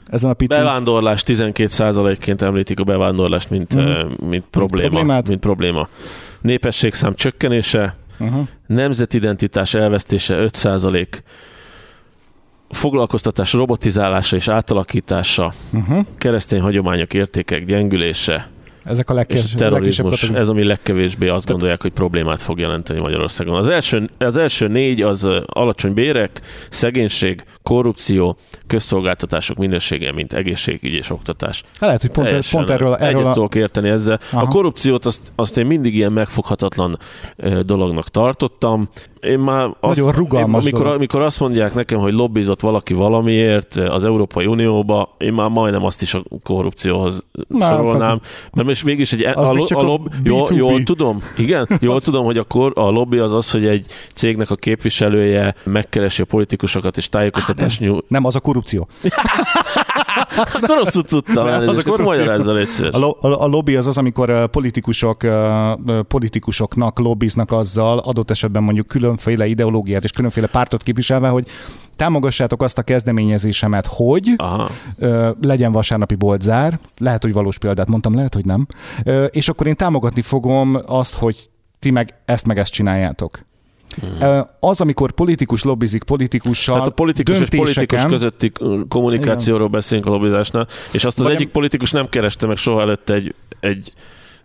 [0.08, 0.58] Ezen a picin.
[0.58, 4.18] Bevándorlás 12%-ként említik a bevándorlást, mint, uh-huh.
[4.20, 4.90] mint probléma.
[4.90, 5.28] Problémát.
[5.28, 5.88] Mint probléma.
[6.42, 8.48] Népességszám csökkenése, uh-huh.
[8.68, 11.08] nemzetidentitás elvesztése 5%,
[12.70, 16.06] foglalkoztatás robotizálása és átalakítása, uh-huh.
[16.18, 18.50] keresztény hagyományok értékek gyengülése,
[18.84, 23.00] Ezek a, és a legkisebb terrorizmus, ez ami legkevésbé azt gondolják, hogy problémát fog jelenteni
[23.00, 23.56] Magyarországon.
[23.56, 28.38] Az első, az első négy az ö, alacsony bérek, szegénység, korrupció,
[28.68, 31.64] közszolgáltatások minősége, mint egészségügy és oktatás.
[31.80, 34.20] Lehet, hogy pont, Teljesen pont erről, erről egyet a, tudok érteni ezzel.
[34.32, 34.42] Aha.
[34.42, 37.00] A korrupciót azt, azt én mindig ilyen megfoghatatlan
[37.66, 38.90] dolognak tartottam.
[39.22, 40.96] Én már azt, Nagyon rugalmas én, amikor, dolog.
[40.96, 46.02] amikor azt mondják nekem, hogy lobbizott valaki valamiért az Európai Unióba, én már majdnem azt
[46.02, 48.20] is a korrupcióhoz Na, sorolnám.
[48.54, 49.84] Mert most mégis egy, Az a, a a
[50.24, 50.56] jól, B2B.
[50.56, 54.56] jól tudom, igen, jól tudom, hogy akkor a lobby az az, hogy egy cégnek a
[54.56, 57.10] képviselője megkeresi a politikusokat és
[57.54, 58.10] tájékoztatást nyújt.
[58.10, 58.88] nem, az a korrupció.
[60.54, 62.88] Akkor rosszul tudtam el, az a korrupció.
[62.92, 65.22] A, lo, a, a lobby az az, amikor politikusok,
[66.08, 71.48] politikusoknak lobbiznak azzal, adott esetben mondjuk különféle ideológiát és különféle pártot képviselve, hogy
[71.96, 74.70] támogassátok azt a kezdeményezésemet, hogy Aha.
[74.98, 78.68] ö, legyen vasárnapi boltzár, lehet, hogy valós példát mondtam, lehet, hogy nem,
[79.04, 81.50] ö, és akkor én támogatni fogom azt, hogy
[81.80, 83.40] ti meg ezt meg ezt csináljátok.
[84.20, 88.52] Ö, Az, amikor politikus lobbizik politikussal, Tehát a politikus és politikus közötti
[88.88, 93.14] kommunikációról beszélünk a lobbizásnál, és azt az Vagy egyik politikus nem kereste meg soha előtte
[93.14, 93.94] egy, egy,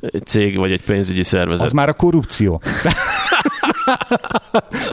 [0.00, 1.64] egy cég vagy egy pénzügyi szervezet.
[1.64, 2.60] Az már a korrupció.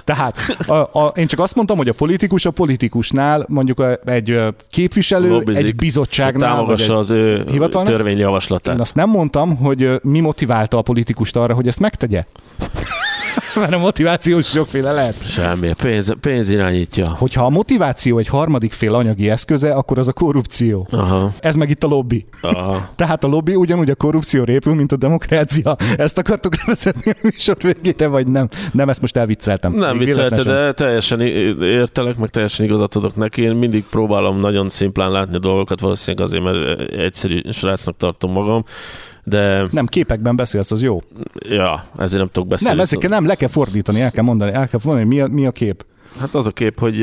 [0.03, 0.37] Tehát
[0.67, 4.39] a, a, én csak azt mondtam, hogy a politikus a politikusnál, mondjuk a, egy
[4.69, 7.91] képviselő, Lobbizik, egy bizottságnál, vagy támogassa egy, az ő hivatalnál?
[7.91, 8.79] én törvényjavaslatát.
[8.79, 12.25] azt nem mondtam, hogy mi motiválta a politikust arra, hogy ezt megtegye.
[13.59, 15.23] Mert a motiváció is sokféle lehet.
[15.23, 17.09] Semmi, pénz, pénz irányítja.
[17.09, 20.87] Hogyha a motiváció egy harmadik fél anyagi eszköze, akkor az a korrupció.
[20.91, 22.25] Aha, Ez meg itt a lobby.
[22.41, 22.89] aha.
[22.95, 25.75] Tehát a lobby ugyanúgy a korrupció épül, mint a demokrácia.
[25.97, 28.47] Ezt akartuk levezetni a műsor végére, vagy nem?
[28.71, 29.73] Nem, ezt most elvicceltem.
[29.73, 31.21] Nem viccelte, de teljesen
[31.61, 33.41] értelek, meg teljesen igazat adok neki.
[33.41, 38.63] Én mindig próbálom nagyon szimplán látni a dolgokat, valószínűleg azért, mert egyszerű srácnak tartom magam,
[39.25, 41.01] de Nem, képekben beszélsz, az jó.
[41.49, 42.75] ja, ezért nem tudok beszélni.
[42.75, 45.45] Nem, ezeket nem, le kell fordítani, el kell mondani, el kell mondani, mi a, mi
[45.45, 45.85] a kép.
[46.19, 47.01] Hát az a kép, hogy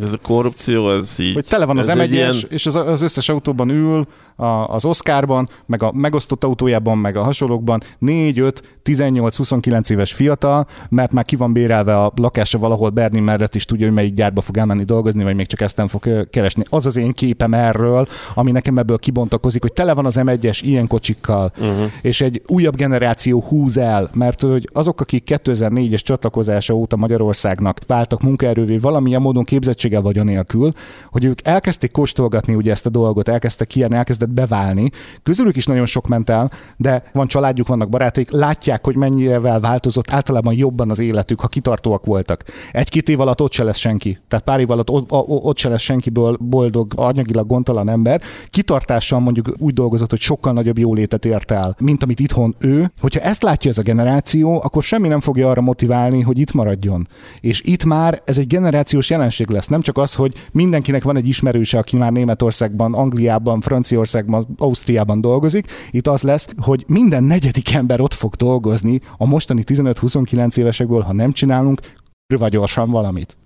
[0.00, 1.34] ez a korrupció, ez így...
[1.34, 2.00] Hogy tele van az m
[2.48, 4.06] és az, az összes autóban ül,
[4.36, 10.12] a, az Oscarban, meg a megosztott autójában, meg a hasonlókban 4, 5, 18, 29 éves
[10.12, 14.14] fiatal, mert már ki van bérelve a lakása valahol Berlin mellett is tudja, hogy melyik
[14.14, 16.64] gyárba fog elmenni dolgozni, vagy még csak ezt nem fog keresni.
[16.68, 20.86] Az az én képem erről, ami nekem ebből kibontakozik, hogy tele van az M1-es ilyen
[20.86, 21.90] kocsikkal, uh-huh.
[22.02, 28.22] és egy újabb generáció húz el, mert hogy azok, akik 2004-es csatlakozása óta Magyarországnak váltak
[28.22, 30.72] munkaerővé valamilyen módon képzettséggel vagy anélkül,
[31.10, 33.92] hogy ők elkezdték kóstolgatni ugye ezt a dolgot, elkezdtek ilyen,
[34.22, 34.90] elkezdett beválni.
[35.22, 40.10] Közülük is nagyon sok ment el, de van családjuk, vannak barátaik, látják, hogy mennyivel változott
[40.10, 42.44] általában jobban az életük, ha kitartóak voltak.
[42.72, 44.18] Egy-két év alatt ott se lesz senki.
[44.28, 48.20] Tehát pár év alatt ott- ott se lesz senkiből boldog, anyagilag gondtalan ember.
[48.50, 52.90] Kitartással mondjuk úgy dolgozott, hogy sokkal nagyobb jólétet ért el, mint amit itthon ő.
[53.00, 57.08] Hogyha ezt látja ez a generáció, akkor semmi nem fogja arra motiválni, hogy itt maradjon.
[57.40, 59.66] És itt már ez egy generációs jelenség lesz.
[59.66, 64.11] Nem csak az, hogy mindenkinek van egy ismerőse, aki már Németországban, Angliában, Franciaországban,
[64.56, 65.66] Ausztriában dolgozik.
[65.90, 71.12] Itt az lesz, hogy minden negyedik ember ott fog dolgozni a mostani 15-29 évesekből, ha
[71.12, 71.80] nem csinálunk
[72.26, 73.36] kurva gyorsan valamit.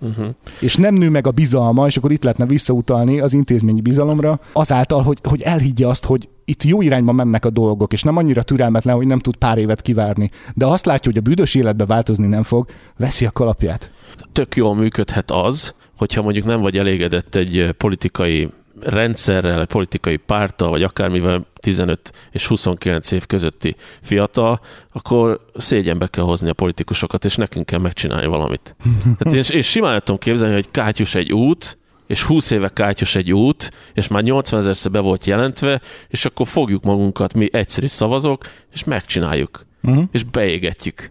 [0.00, 0.26] Uh-huh.
[0.60, 5.02] És nem nő meg a bizalma, és akkor itt lehetne visszautalni az intézményi bizalomra, azáltal,
[5.02, 8.96] hogy, hogy elhiggye azt, hogy itt jó irányba mennek a dolgok, és nem annyira türelmetlen,
[8.96, 10.30] hogy nem tud pár évet kivárni.
[10.54, 13.90] De azt látja, hogy a büdös életbe változni nem fog, veszi a kalapját.
[14.32, 18.48] Tök jól működhet az, hogyha mondjuk nem vagy elégedett egy politikai
[18.84, 26.48] rendszerrel, politikai párttal, vagy akármivel 15 és 29 év közötti fiatal, akkor szégyenbe kell hozni
[26.48, 28.76] a politikusokat, és nekünk kell megcsinálni valamit.
[29.18, 33.32] Tehát én, én simán tudom képzelni, hogy kátyus egy út, és 20 éve kátyus egy
[33.32, 38.46] út, és már 80 ezerszer be volt jelentve, és akkor fogjuk magunkat, mi egyszerű szavazók,
[38.72, 39.66] és megcsináljuk.
[39.82, 40.04] Uh-huh.
[40.10, 41.10] És beégetjük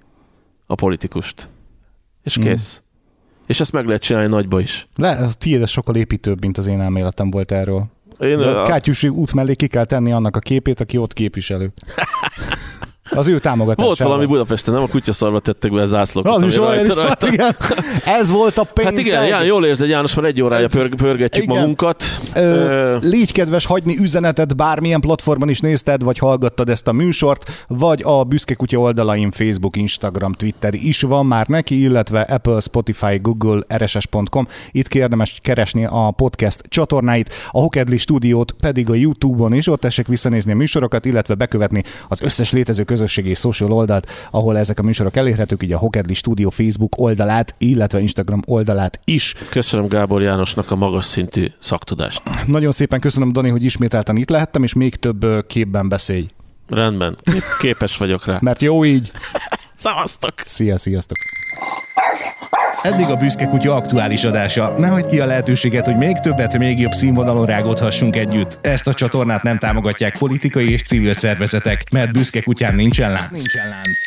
[0.65, 1.49] a politikust.
[2.23, 2.82] És kész.
[3.53, 4.87] És ezt meg lehet csinálni nagyba is.
[4.95, 7.85] Le, a tiéd ez sokkal építőbb, mint az én elméletem volt erről.
[8.19, 11.71] Én, De a Kátyusi út mellé ki kell tenni annak a képét, aki ott képviselő.
[13.15, 13.85] Az ő támogatásával.
[13.85, 16.35] volt valami Budapesten, nem a kutyaszarva tettek be zászlókat.
[16.35, 17.55] Az is olyan, is volt, igen.
[18.05, 18.93] Ez volt a péntek.
[18.93, 21.57] Hát igen, Ján, jól érzed, János, már egy órája pörg, pörgetjük Igen.
[21.57, 22.03] magunkat.
[22.35, 27.49] Ö, Ö, légy kedves hagyni üzenetet, bármilyen platformon is nézted, vagy hallgattad ezt a műsort,
[27.67, 33.17] vagy a Büszke Kutya oldalain Facebook, Instagram, Twitter is van már neki, illetve Apple, Spotify,
[33.21, 34.47] Google, rss.com.
[34.71, 40.07] Itt érdemes keresni a podcast csatornáit, a Hokedli stúdiót pedig a YouTube-on is, ott tessék
[40.07, 44.83] visszanézni a műsorokat, illetve bekövetni az összes létező közösségi és social oldalt, ahol ezek a
[44.83, 49.33] műsorok elérhetők, így a Hokedli stúdió Facebook oldalát, illetve Instagram oldalát is.
[49.49, 52.21] köszönöm Gábor Jánosnak a magas szintű szaktudást.
[52.47, 56.27] Nagyon szépen köszönöm, Dani, hogy ismételten itt lehettem, és még több képben beszélj.
[56.69, 58.37] Rendben, Kép- képes vagyok rá.
[58.41, 59.11] Mert jó így.
[59.75, 60.33] Szavaztok!
[60.45, 61.17] Szia, sziasztok.
[62.83, 64.73] Eddig a Büszke Kutya aktuális adása.
[64.77, 68.59] Ne hagyd ki a lehetőséget, hogy még többet, még jobb színvonalon rágódhassunk együtt.
[68.61, 73.31] Ezt a csatornát nem támogatják politikai és civil szervezetek, mert Büszke Kutyán nincsen lánc.
[73.31, 73.99] Nincsen lánc.